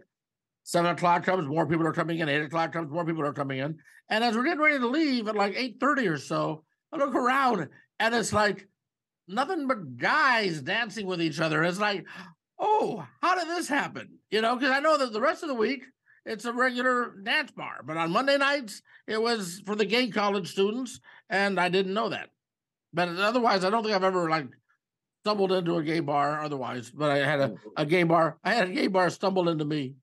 [0.63, 2.29] Seven o'clock comes, more people are coming in.
[2.29, 3.77] Eight o'clock comes, more people are coming in.
[4.09, 7.13] And as we're getting ready to leave at like eight thirty or so, I look
[7.13, 8.67] around and it's like
[9.27, 11.63] nothing but guys dancing with each other.
[11.63, 12.05] It's like,
[12.57, 14.19] oh, how did this happen?
[14.31, 15.83] You know, because I know that the rest of the week
[16.25, 20.51] it's a regular dance bar, but on Monday nights it was for the gay college
[20.51, 22.29] students, and I didn't know that.
[22.93, 24.47] But otherwise, I don't think I've ever like
[25.25, 26.43] stumbled into a gay bar.
[26.43, 28.37] Otherwise, but I had a, a gay bar.
[28.43, 29.95] I had a gay bar stumble into me.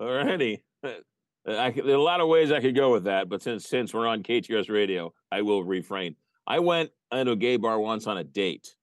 [0.00, 0.62] Alrighty.
[0.82, 3.92] I there are a lot of ways I could go with that, but since since
[3.92, 6.16] we're on KTRS radio, I will refrain.
[6.46, 8.74] I went into a gay bar once on a date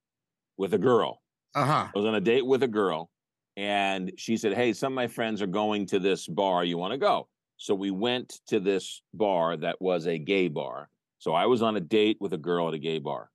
[0.58, 1.22] with a girl.
[1.56, 1.88] Uh huh.
[1.88, 3.10] I was on a date with a girl,
[3.58, 6.64] and she said, "Hey, some of my friends are going to this bar.
[6.64, 10.90] You want to go?" So we went to this bar that was a gay bar.
[11.18, 13.32] So I was on a date with a girl at a gay bar,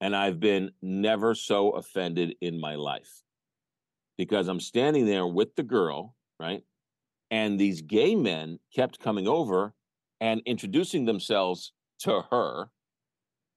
[0.00, 3.22] and I've been never so offended in my life
[4.16, 6.64] because I'm standing there with the girl, right?
[7.30, 9.74] And these gay men kept coming over
[10.20, 12.70] and introducing themselves to her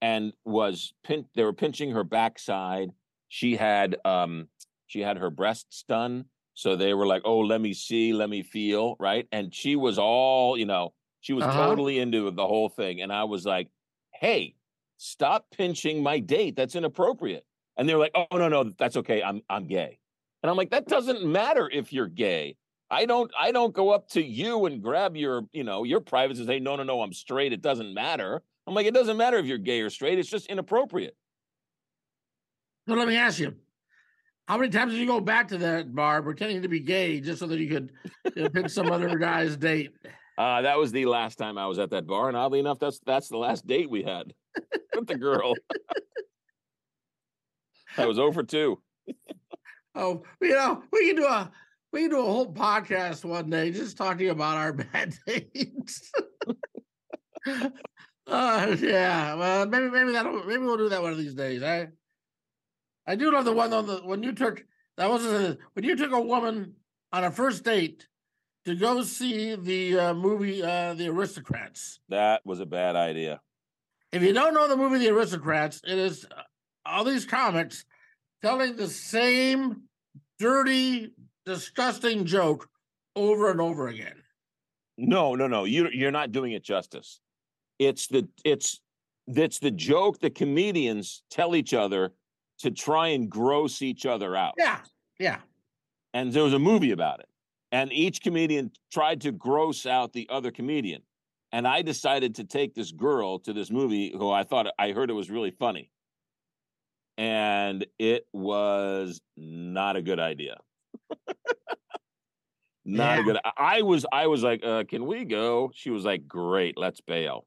[0.02, 2.92] and was pin- they were pinching her backside.
[3.30, 4.50] She had um
[4.88, 6.26] she had her breasts done.
[6.56, 9.28] So they were like, "Oh, let me see, let me feel," right?
[9.32, 11.48] And she was all, you know, she was Uh-huh.
[11.48, 13.70] totally into the whole thing and I was like,
[14.14, 14.56] "Hey,
[15.04, 16.56] stop pinching my date.
[16.56, 17.46] That's inappropriate."
[17.78, 19.22] And they're like, "Oh, no, no, that's okay.
[19.24, 20.00] I'm I'm gay."
[20.42, 22.58] And I'm like, "That doesn't matter if you're gay.
[22.94, 26.42] I don't I don't go up to you and grab your, you know, your privacy
[26.42, 27.52] and say, no, no, no, I'm straight.
[27.52, 28.44] It doesn't matter.
[28.68, 30.20] I'm like, it doesn't matter if you're gay or straight.
[30.20, 31.16] It's just inappropriate.
[32.88, 33.56] So let me ask you,
[34.48, 37.40] how many times did you go back to that bar pretending to be gay just
[37.40, 37.92] so that you could
[38.36, 39.92] you know, pick some other guy's date?
[40.36, 43.00] Uh, that was the last time I was at that bar, and oddly enough, that's
[43.06, 44.34] that's the last date we had
[44.96, 45.54] with the girl.
[47.98, 48.82] I was over two.
[49.96, 51.52] Oh, you know, we can do a
[51.92, 56.12] we can do a whole podcast one day just talking about our bad dates.
[58.26, 61.62] uh, yeah, well, maybe maybe that'll maybe we'll do that one of these days.
[61.62, 61.90] I
[63.06, 64.66] I do love the one on the when you took
[64.98, 66.74] that was a, when you took a woman
[67.12, 68.08] on a first date
[68.66, 72.00] to go see the uh, movie uh, The Aristocrats.
[72.10, 73.42] That was a bad idea.
[74.14, 76.44] If you don't know the movie The Aristocrats, it is uh,
[76.86, 77.84] all these comics
[78.42, 79.82] telling the same
[80.40, 81.12] dirty,
[81.46, 82.70] disgusting joke
[83.16, 84.16] over and over again.
[84.98, 85.64] No, no, no.
[85.66, 87.20] You you're not doing it justice.
[87.80, 88.80] It's the it's
[89.28, 92.14] it's the joke the comedians tell each other
[92.60, 94.54] to try and gross each other out.
[94.58, 94.80] Yeah,
[95.20, 95.40] yeah.
[96.14, 97.28] and there was a movie about it
[97.74, 101.02] and each comedian tried to gross out the other comedian
[101.54, 105.10] and i decided to take this girl to this movie who i thought i heard
[105.10, 105.90] it was really funny.
[107.16, 110.58] And it was not a good idea.
[112.86, 115.72] Not a good I- i was i was like uh, can we go?
[115.74, 117.46] She was like great let's bail.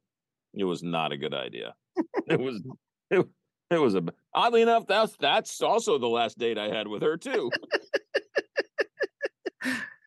[0.54, 1.74] It was not a good idea.
[2.28, 2.62] It was
[3.10, 3.26] it,
[3.70, 7.16] it was a oddly enough that's that's also the last date i had with her
[7.18, 7.50] too.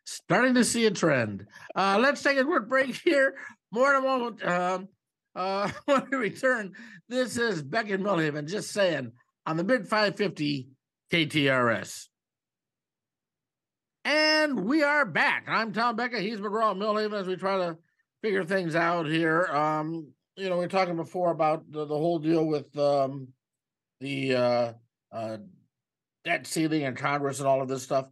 [0.05, 1.45] Starting to see a trend.
[1.75, 3.35] Uh, let's take a quick break here.
[3.71, 4.43] More in a moment.
[4.45, 4.88] Um,
[5.36, 6.73] uh, when we return,
[7.08, 9.12] this is Beck and Milhaven just saying
[9.45, 10.69] on the Big 550
[11.12, 12.05] KTRS.
[14.05, 15.45] And we are back.
[15.47, 16.19] I'm Tom Becka.
[16.19, 17.77] He's McGraw Milhaven as we try to
[18.21, 19.45] figure things out here.
[19.45, 23.27] Um, you know, we were talking before about the, the whole deal with um,
[23.99, 24.73] the uh,
[25.12, 25.38] uh,
[26.23, 28.05] debt ceiling and Congress and all of this stuff.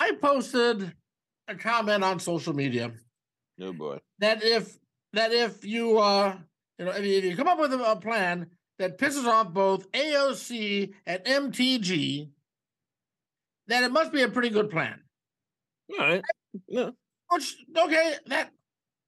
[0.00, 0.92] I posted
[1.48, 2.92] a comment on social media
[3.58, 4.78] no boy that if
[5.12, 6.36] that if you uh
[6.78, 8.46] you know if you, if you come up with a, a plan
[8.78, 12.28] that pisses off both AOC and MTG,
[13.68, 15.00] then it must be a pretty good plan.
[15.98, 16.22] all right
[16.68, 16.90] yeah
[17.30, 18.50] Which okay, that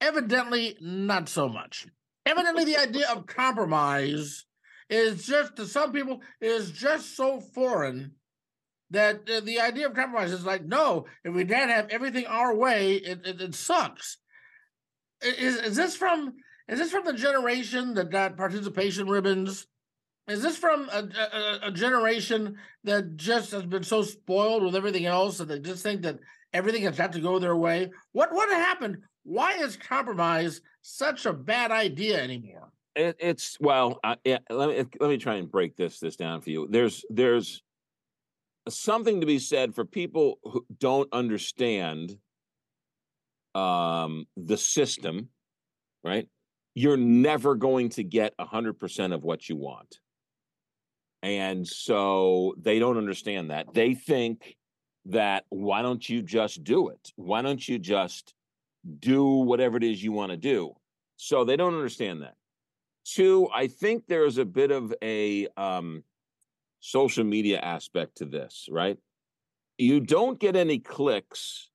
[0.00, 1.86] evidently not so much.
[2.24, 4.44] Evidently, the idea of compromise
[4.88, 8.12] is just to some people is just so foreign
[8.90, 12.54] that uh, the idea of compromise is like, no, if we can't have everything our
[12.54, 14.18] way, it, it, it sucks.
[15.22, 16.34] Is, is this from
[16.68, 19.66] is this from the generation that got participation ribbons?
[20.28, 21.08] Is this from a,
[21.62, 25.84] a, a generation that just has been so spoiled with everything else that they just
[25.84, 26.18] think that
[26.52, 27.90] everything has got to go their way?
[28.12, 28.98] What what happened?
[29.22, 32.72] Why is compromise such a bad idea anymore?
[32.96, 36.40] it, it's well I, yeah, let me let me try and break this this down
[36.40, 37.62] for you there's there's
[38.68, 42.16] something to be said for people who don't understand
[43.56, 45.28] um the system
[46.06, 46.28] right?
[46.74, 49.98] You're never going to get 100% of what you want.
[51.22, 53.74] And so they don't understand that.
[53.74, 54.56] They think
[55.06, 57.12] that why don't you just do it?
[57.16, 58.34] Why don't you just
[59.00, 60.74] do whatever it is you want to do?
[61.16, 62.34] So they don't understand that.
[63.04, 66.04] Two, I think there's a bit of a um,
[66.80, 68.98] social media aspect to this, right?
[69.78, 71.70] You don't get any clicks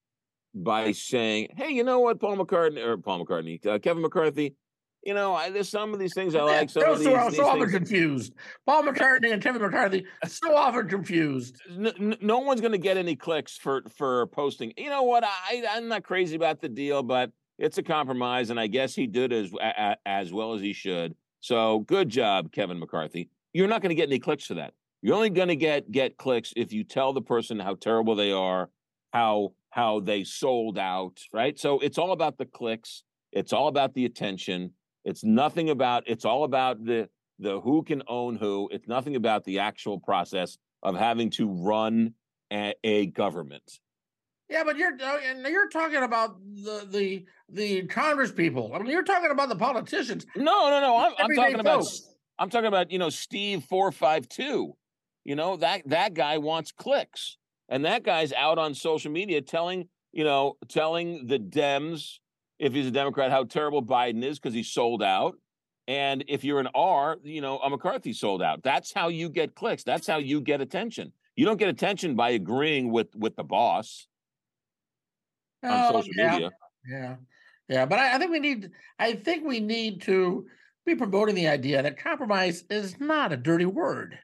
[0.54, 4.56] by saying, "Hey, you know what, Paul McCartney or Paul McCartney, uh, Kevin McCarthy,
[5.04, 6.70] you know, I, there's some of these things I like.
[6.70, 8.34] Some They're of these, so, these so often confused.
[8.66, 11.60] Paul McCartney and Kevin McCarthy so often confused.
[11.70, 14.74] n- n- no one's going to get any clicks for for posting.
[14.78, 15.24] You know what?
[15.24, 19.08] I I'm not crazy about the deal, but it's a compromise, and I guess he
[19.08, 19.52] did as
[20.06, 21.16] as well as he should.
[21.40, 23.30] So good job, Kevin McCarthy.
[23.54, 24.74] You're not going to get any clicks for that.
[25.02, 28.32] You're only going to get get clicks if you tell the person how terrible they
[28.32, 28.70] are,
[29.14, 31.58] how how they sold out, right?
[31.58, 33.04] So it's all about the clicks.
[33.32, 34.72] It's all about the attention.
[35.04, 36.04] It's nothing about.
[36.06, 38.70] It's all about the the who can own who.
[38.72, 42.14] It's nothing about the actual process of having to run
[42.52, 43.80] a, a government.
[44.50, 48.72] Yeah, but you're uh, and you're talking about the the the Congress people.
[48.74, 50.26] I mean, you're talking about the politicians.
[50.36, 50.98] No, no, no.
[50.98, 51.86] I'm, I'm talking about.
[52.38, 54.74] I'm talking about you know Steve four five two.
[55.24, 57.38] You know that that guy wants clicks,
[57.72, 62.20] and that guy's out on social media telling you know telling the Dems
[62.60, 65.36] if he's a Democrat how terrible Biden is because he sold out,
[65.88, 68.62] and if you're an R, you know a McCarthy sold out.
[68.62, 69.84] That's how you get clicks.
[69.84, 71.14] That's how you get attention.
[71.36, 74.06] You don't get attention by agreeing with with the boss
[75.64, 76.52] on Oh, social yeah, media.
[76.88, 77.16] Yeah,
[77.70, 78.70] yeah, but I, I think we need.
[79.00, 80.46] I think we need to
[80.86, 84.20] be promoting the idea that compromise is not a dirty word.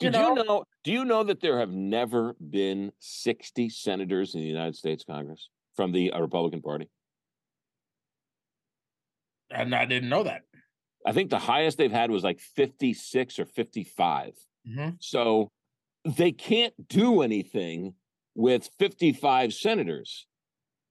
[0.00, 0.64] You Did know, you know?
[0.82, 5.48] Do you know that there have never been 60 senators in the United States Congress
[5.76, 6.88] from the uh, Republican Party?
[9.50, 10.42] and I didn't know that.
[11.06, 14.32] I think the highest they've had was like 56 or 55.
[14.66, 14.96] Mhm.
[15.00, 15.52] So
[16.04, 17.94] they can't do anything
[18.34, 20.26] with 55 senators.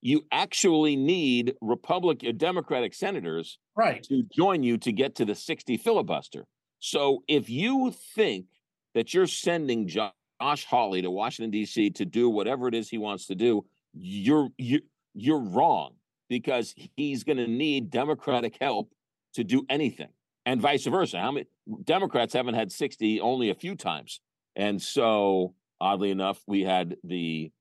[0.02, 4.04] You actually need Republican Democratic senators Right.
[4.04, 6.46] to join you to get to the 60 filibuster.
[6.80, 8.46] So if you think
[8.94, 11.92] that you're sending Josh Hawley to Washington D.C.
[11.92, 14.82] to do whatever it is he wants to do, you're you
[15.14, 15.94] you're wrong
[16.30, 18.92] because he's going to need Democratic help
[19.36, 20.10] to do anything,
[20.46, 21.20] and vice versa.
[21.20, 21.48] How many
[21.84, 24.20] Democrats haven't had 60 only a few times,
[24.56, 27.52] and so oddly enough, we had the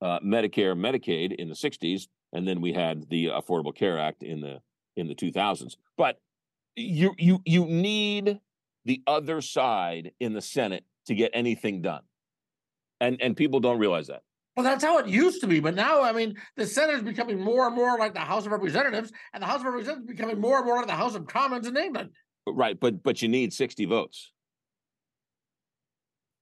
[0.00, 4.40] uh, Medicare, Medicaid in the 60s, and then we had the Affordable Care Act in
[4.40, 4.60] the
[4.96, 5.76] in the 2000s.
[5.96, 6.20] But
[6.76, 8.40] you you you need
[8.88, 12.00] the other side in the Senate to get anything done.
[13.00, 14.22] And and people don't realize that.
[14.56, 17.38] Well, that's how it used to be, but now, I mean, the Senate is becoming
[17.38, 20.40] more and more like the House of Representatives, and the House of Representatives is becoming
[20.40, 22.10] more and more like the House of Commons in England.
[22.44, 24.32] Right, but but you need 60 votes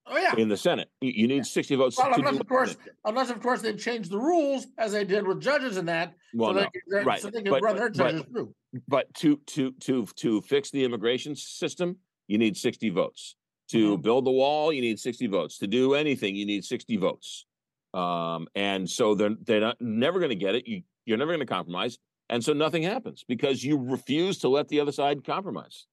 [0.07, 0.35] Oh yeah.
[0.37, 0.89] in the Senate.
[1.01, 4.19] You, need 60 votes Well, to unless of course, unless of course they've changed the
[4.19, 7.03] rules as they did with judges and that, Well, so, they no.
[7.03, 8.55] right, so they can but- run their but- through.
[8.89, 11.97] But to to to to fix the immigration system,
[12.29, 13.37] you need 60 votes.
[13.71, 14.03] To Mhm.
[14.03, 15.59] build the wall, you need 60 votes.
[15.59, 17.47] To do anything, you need 60 votes.
[17.95, 20.67] Um, and so they're they're not, never going to get it.
[20.69, 24.69] You you're never going to compromise, and so nothing happens because you refuse to let
[24.69, 25.87] the other side compromise.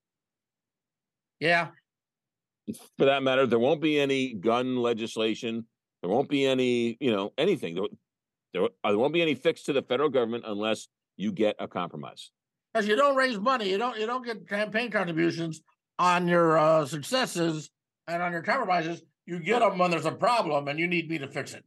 [1.39, 1.69] Yeah.
[2.97, 5.67] For that matter, there won't be any gun legislation.
[6.01, 7.75] There won't be any, you know, anything.
[7.75, 7.85] There,
[8.53, 12.31] there, there won't be any fix to the federal government unless you get a compromise.
[12.73, 15.61] Because you don't raise money, you don't you don't get campaign contributions
[15.99, 17.69] on your uh, successes
[18.07, 19.01] and on your compromises.
[19.25, 21.63] You get them when there's a problem and you need me to fix it.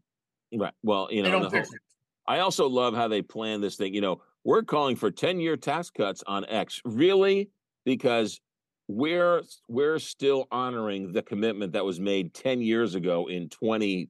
[0.54, 0.74] Right.
[0.82, 1.80] Well, you know, They don't the whole- fix it.
[2.28, 3.94] I also love how they plan this thing.
[3.94, 6.80] You know, we're calling for 10 year tax cuts on X.
[6.84, 7.50] Really?
[7.84, 8.40] Because
[8.88, 14.08] we're we're still honoring the commitment that was made 10 years ago in 20,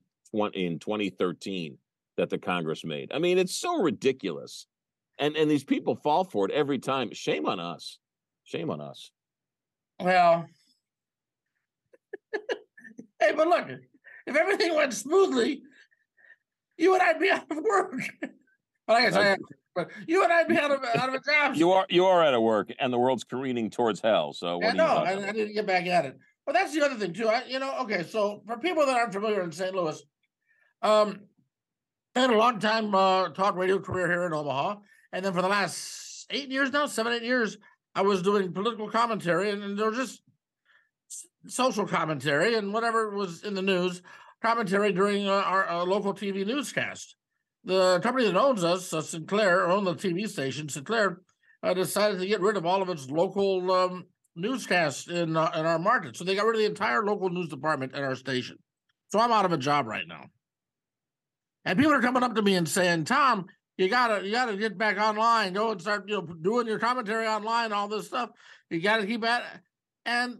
[0.53, 1.77] in 2013
[2.17, 3.11] that the Congress made.
[3.13, 4.65] I mean, it's so ridiculous.
[5.19, 7.11] And and these people fall for it every time.
[7.13, 7.99] Shame on us.
[8.43, 9.11] Shame on us.
[9.99, 10.47] Well,
[13.19, 13.67] hey, but look,
[14.25, 15.63] if everything went smoothly,
[16.77, 17.93] you and I'd be out of work.
[18.87, 19.39] well, I guess I I- am,
[19.75, 21.55] but you and I'd be out of out of a job.
[21.55, 24.33] You are you are out of work and the world's careening towards hell.
[24.33, 24.85] So I what do you know.
[24.85, 25.27] I?
[25.27, 26.17] I need to get back at it.
[26.45, 27.27] But that's the other thing too.
[27.27, 28.03] I, you know, okay.
[28.03, 29.75] So for people that aren't familiar in St.
[29.75, 30.01] Louis,
[30.81, 31.19] um,
[32.15, 34.77] I had a long time uh, talk radio career here in Omaha,
[35.11, 37.57] and then for the last eight years now, seven eight years,
[37.97, 40.21] I was doing political commentary, and, and there was just
[41.47, 44.03] social commentary and whatever was in the news
[44.39, 47.15] commentary during uh, our uh, local TV newscast.
[47.63, 50.69] The company that owns us, uh, Sinclair, owned the TV station.
[50.69, 51.21] Sinclair
[51.63, 55.65] uh, decided to get rid of all of its local um, newscasts in uh, in
[55.65, 56.15] our market.
[56.15, 58.57] So they got rid of the entire local news department at our station.
[59.07, 60.25] So I'm out of a job right now.
[61.65, 63.47] And people are coming up to me and saying, "Tom,
[63.77, 65.53] you gotta you gotta get back online.
[65.53, 68.31] Go and start you know doing your commentary online, all this stuff.
[68.69, 69.59] You gotta keep at." it."
[70.05, 70.39] And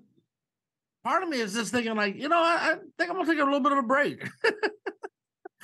[1.04, 3.40] part of me is just thinking, like, you know, I, I think I'm gonna take
[3.40, 4.28] a little bit of a break.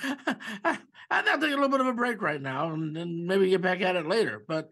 [0.00, 0.78] I,
[1.10, 3.80] I'm taking a little bit of a break right now, and, and maybe get back
[3.80, 4.42] at it later.
[4.46, 4.70] But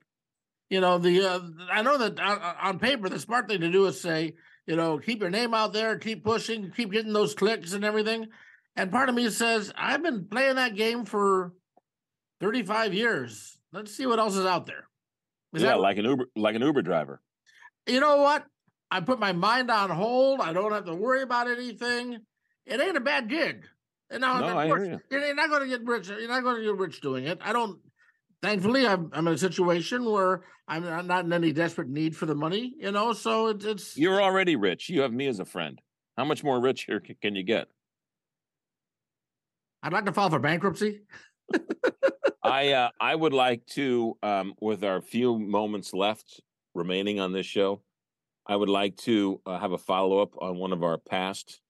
[0.70, 1.40] you know, the uh,
[1.70, 4.34] I know that on, on paper the smart thing to do is say,
[4.66, 8.28] you know, keep your name out there, keep pushing, keep getting those clicks and everything.
[8.76, 11.52] And part of me says, I've been playing that game for
[12.42, 13.56] 35 years.
[13.72, 14.88] Let's see what else is out there.
[15.54, 17.22] Is yeah, that, like an Uber, like an Uber driver.
[17.86, 18.44] You know what?
[18.90, 20.40] I put my mind on hold.
[20.40, 22.18] I don't have to worry about anything.
[22.66, 23.64] It ain't a bad gig.
[24.10, 25.00] And now, no, of course, you.
[25.10, 26.08] you're not going to get rich.
[26.08, 27.38] You're not going to get rich doing it.
[27.42, 27.78] I don't.
[28.42, 32.34] Thankfully, I'm, I'm in a situation where I'm not in any desperate need for the
[32.34, 32.74] money.
[32.76, 33.96] You know, so it, it's.
[33.96, 34.88] You're already rich.
[34.88, 35.80] You have me as a friend.
[36.18, 37.68] How much more rich here can you get?
[39.82, 41.00] I'd like to file for bankruptcy.
[42.44, 46.40] I uh, I would like to, um, with our few moments left
[46.74, 47.82] remaining on this show,
[48.46, 51.60] I would like to uh, have a follow up on one of our past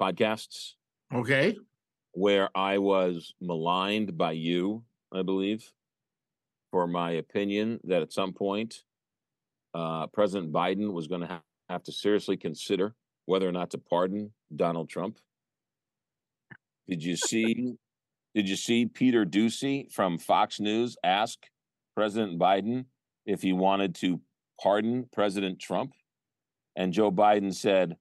[0.00, 0.72] podcasts.
[1.14, 1.56] Okay.
[2.12, 5.72] Where I was maligned by you, I believe,
[6.72, 8.82] for my opinion that at some point
[9.74, 12.94] uh, President Biden was going to ha- have to seriously consider
[13.26, 15.18] whether or not to pardon Donald Trump.
[16.88, 17.76] Did you see
[18.34, 21.38] did you see Peter Doocy from Fox News ask
[21.96, 22.84] President Biden
[23.26, 24.20] if he wanted to
[24.60, 25.92] pardon President Trump?
[26.76, 27.96] And Joe Biden said,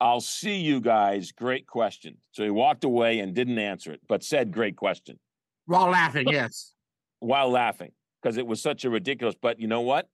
[0.00, 1.30] I'll see you guys.
[1.30, 2.16] Great question.
[2.32, 5.18] So he walked away and didn't answer it, but said, Great question.
[5.66, 6.72] While laughing, yes.
[7.20, 9.36] While laughing, because it was such a ridiculous.
[9.40, 10.08] But you know what?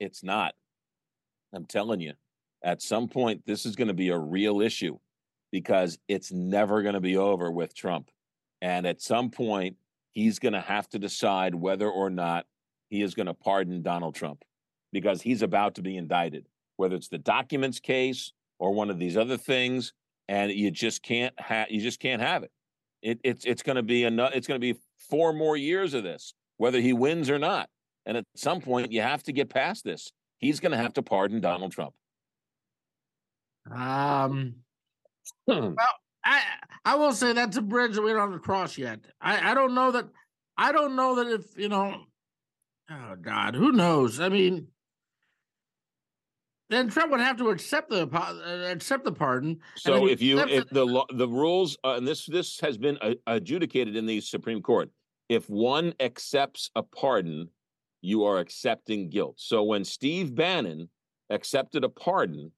[0.00, 0.54] It's not.
[1.54, 2.14] I'm telling you,
[2.64, 4.98] at some point, this is going to be a real issue
[5.52, 8.10] because it's never going to be over with Trump.
[8.62, 9.76] And at some point,
[10.10, 12.46] he's going to have to decide whether or not
[12.88, 14.44] he is going to pardon Donald Trump
[14.92, 16.46] because he's about to be indicted,
[16.76, 19.92] whether it's the documents case or one of these other things,
[20.28, 22.50] and you just can't have you just can't have it.
[23.02, 24.32] it it's it's going to be enough.
[24.34, 24.78] It's going to be
[25.10, 27.68] four more years of this, whether he wins or not.
[28.06, 30.12] And at some point, you have to get past this.
[30.38, 31.94] He's going to have to pardon Donald Trump.
[33.70, 34.54] Um.
[35.46, 35.76] well,
[36.26, 36.42] I
[36.84, 39.00] I will say that's a bridge that we don't have to cross yet.
[39.20, 40.08] I I don't know that
[40.58, 42.04] I don't know that if you know.
[42.90, 44.20] Oh God, who knows?
[44.20, 44.68] I mean,
[46.68, 49.60] then Trump would have to accept the uh, accept the pardon.
[49.76, 53.96] So if you if the the rules uh, and this this has been uh, adjudicated
[53.96, 54.90] in the Supreme Court,
[55.28, 57.48] if one accepts a pardon,
[58.02, 59.36] you are accepting guilt.
[59.38, 60.88] So when Steve Bannon
[61.30, 62.50] accepted a pardon,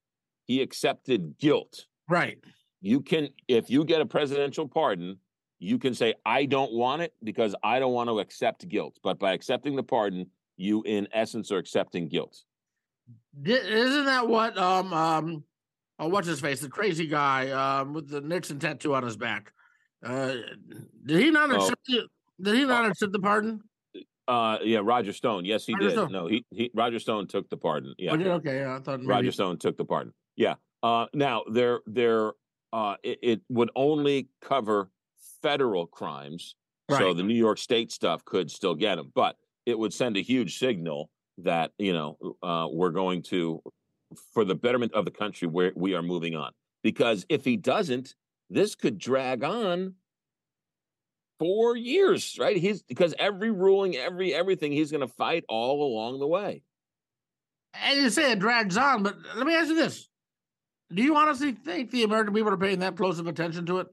[0.45, 1.87] he accepted guilt.
[2.09, 2.39] Right.
[2.81, 5.19] You can, if you get a presidential pardon,
[5.59, 8.99] you can say, I don't want it because I don't want to accept guilt.
[9.03, 10.27] But by accepting the pardon,
[10.57, 12.39] you, in essence, are accepting guilt.
[13.45, 15.45] Isn't that what, um, um,
[15.99, 16.61] oh, what's his face?
[16.61, 19.53] The crazy guy um, with the Nixon tattoo on his back.
[20.05, 20.35] Uh,
[21.05, 21.57] did he not oh.
[21.57, 21.95] accept oh.
[22.39, 22.89] the, Did he not oh.
[22.89, 23.61] accept the pardon?
[24.29, 25.45] Uh, yeah, Roger Stone.
[25.45, 25.93] Yes, he Roger did.
[25.95, 26.13] Stone.
[26.13, 27.95] No, he, he Roger Stone took the pardon.
[27.99, 28.13] Yeah.
[28.13, 29.09] Oh, okay, yeah, I thought maybe...
[29.09, 30.13] Roger Stone took the pardon.
[30.37, 30.55] Yeah.
[30.83, 32.33] Uh, now there there
[32.73, 34.91] uh, it, it, would only cover
[35.43, 36.55] federal crimes.
[36.91, 36.99] Right.
[36.99, 40.23] So the New York State stuff could still get them, but it would send a
[40.23, 43.63] huge signal that you know uh, we're going to,
[44.33, 46.53] for the betterment of the country, where we are moving on.
[46.83, 48.15] Because if he doesn't,
[48.49, 49.95] this could drag on
[51.39, 52.57] four years, right?
[52.57, 56.63] He's because every ruling, every everything, he's going to fight all along the way.
[57.75, 60.08] And you say it drags on, but let me ask you this:
[60.93, 63.89] do you honestly think the American people are paying that close of attention to it?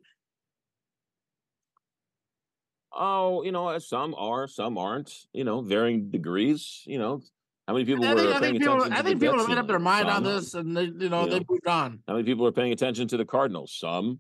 [2.98, 5.14] Oh, you know, some are, some aren't.
[5.34, 6.82] You know, varying degrees.
[6.86, 7.22] You know,
[7.68, 8.94] how many people I think, were I paying people, attention?
[8.94, 11.26] I think people have made up their mind some, on this, and they, you know,
[11.26, 12.00] you they know, moved on.
[12.08, 13.76] How many people are paying attention to the Cardinals?
[13.78, 14.20] Some,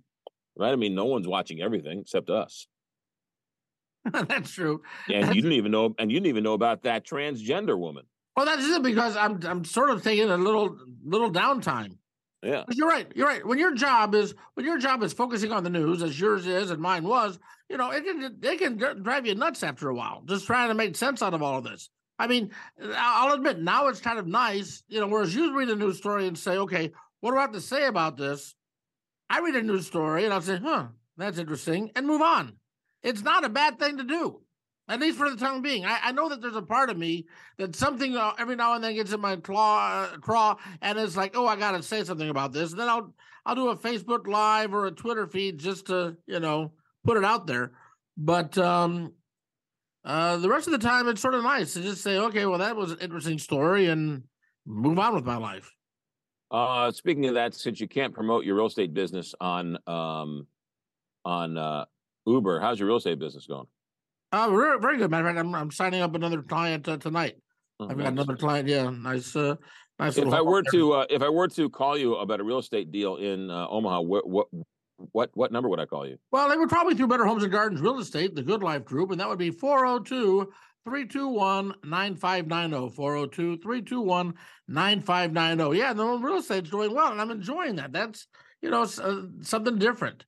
[0.57, 0.73] right?
[0.73, 2.67] I mean, no one's watching everything except us.
[4.11, 4.81] that's true.
[5.07, 5.35] And that's...
[5.35, 8.03] you didn't even know, and you didn't even know about that transgender woman.
[8.35, 11.97] Well, that's it because I'm I'm sort of taking a little little downtime.
[12.45, 12.63] Yeah.
[12.69, 13.11] You're right.
[13.15, 13.43] You're right.
[13.43, 16.69] When your job is when your job is focusing on the news, as yours is
[16.69, 17.39] and mine was,
[17.69, 20.95] you know, it can can drive you nuts after a while, just trying to make
[20.95, 21.89] sense out of all of this.
[22.19, 22.51] I mean,
[22.95, 26.27] I'll admit now it's kind of nice, you know, whereas you read a news story
[26.27, 28.53] and say, okay, what do I have to say about this?
[29.27, 32.53] I read a news story and I'll say, huh, that's interesting, and move on.
[33.01, 34.41] It's not a bad thing to do
[34.87, 35.85] at least for the time being.
[35.85, 37.25] I, I, know that there's a part of me
[37.57, 41.17] that something uh, every now and then gets in my claw, uh, craw, and it's
[41.17, 42.71] like, oh, I got to say something about this.
[42.71, 43.13] And then I'll
[43.45, 46.73] I'll do a Facebook Live or a Twitter feed just to you know
[47.03, 47.71] put it out there.
[48.17, 49.13] But um,
[50.03, 52.59] uh, the rest of the time, it's sort of nice to just say, okay, well,
[52.59, 54.23] that was an interesting story, and
[54.65, 55.71] move on with my life.
[56.51, 60.47] Uh, speaking of that, since you can't promote your real estate business on um,
[61.25, 61.85] on uh,
[62.27, 63.65] Uber, how's your real estate business going?
[64.31, 64.49] Uh,
[64.79, 65.11] very, good.
[65.11, 67.35] Matter of fact, I'm, I'm signing up another client uh, tonight.
[67.79, 68.67] Oh, I've got another client.
[68.67, 69.55] Yeah, nice, uh,
[69.99, 70.17] nice.
[70.17, 72.91] If I were to, uh, if I were to call you about a real estate
[72.91, 74.47] deal in uh, Omaha, what, what,
[75.11, 76.17] what, what number would I call you?
[76.31, 79.11] Well, they would probably through Better Homes and Gardens Real Estate, the Good Life Group,
[79.11, 80.51] and that would be 402
[80.85, 82.95] 321 9590.
[82.95, 84.33] 402 321
[84.67, 85.77] 9590.
[85.77, 87.91] Yeah, the real estate's doing well, and I'm enjoying that.
[87.91, 88.27] That's,
[88.61, 90.25] you know, uh, something different.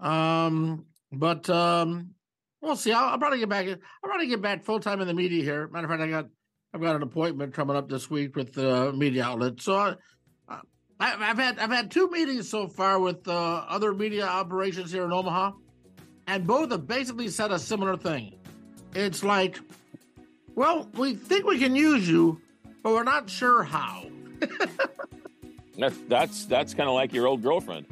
[0.00, 2.10] Um, but um,
[2.60, 2.92] we'll see.
[2.92, 3.66] I'll, I'll probably get back.
[3.66, 5.68] I'll probably get back full time in the media here.
[5.68, 6.26] Matter of fact, I got
[6.74, 9.60] I've got an appointment coming up this week with the media outlet.
[9.60, 9.94] So I,
[10.48, 15.04] I, I've had I've had two meetings so far with uh, other media operations here
[15.04, 15.52] in Omaha,
[16.26, 18.34] and both have basically said a similar thing.
[18.94, 19.58] It's like,
[20.54, 22.40] well, we think we can use you,
[22.82, 24.06] but we're not sure how.
[25.78, 27.86] That's that's that's kind of like your old girlfriend.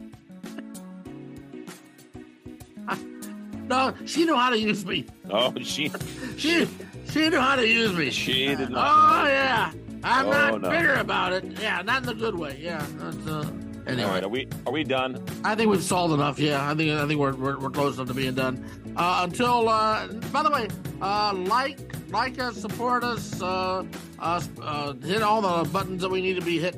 [3.68, 5.06] No, she knew how to use me.
[5.30, 5.90] Oh, she
[6.36, 6.66] She
[7.10, 8.10] she knew how to use me.
[8.10, 9.24] she did not.
[9.24, 9.72] Oh yeah,
[10.04, 10.70] I'm Oh, not no.
[10.70, 11.44] bitter about it.
[11.60, 12.58] Yeah, not in the good way.
[12.60, 12.84] Yeah.
[12.98, 13.50] That's, uh,
[13.86, 14.02] anyway.
[14.04, 15.22] All right, are we are we done?
[15.44, 16.38] I think we've solved enough.
[16.38, 18.64] Yeah, I think I think we're we're, we're close enough to being done.
[18.96, 20.68] Uh, until uh, by the way,
[21.02, 21.78] uh, like
[22.10, 23.84] like us, support us, uh,
[24.20, 26.76] uh, uh, hit all the buttons that we need to be hit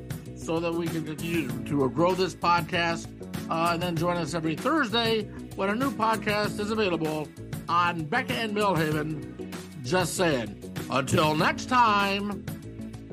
[0.48, 3.06] so that we can continue to grow this podcast.
[3.50, 5.24] Uh, and then join us every Thursday
[5.56, 7.28] when a new podcast is available
[7.68, 9.52] on Becka and Milhaven.
[9.84, 10.56] Just saying.
[10.90, 12.46] Until next time.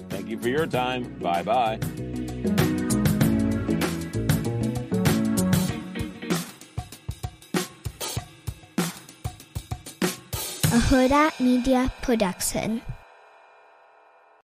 [0.07, 1.03] Thank you for your time.
[1.19, 1.79] Bye bye.
[10.71, 12.81] a Hurrdat Media Production.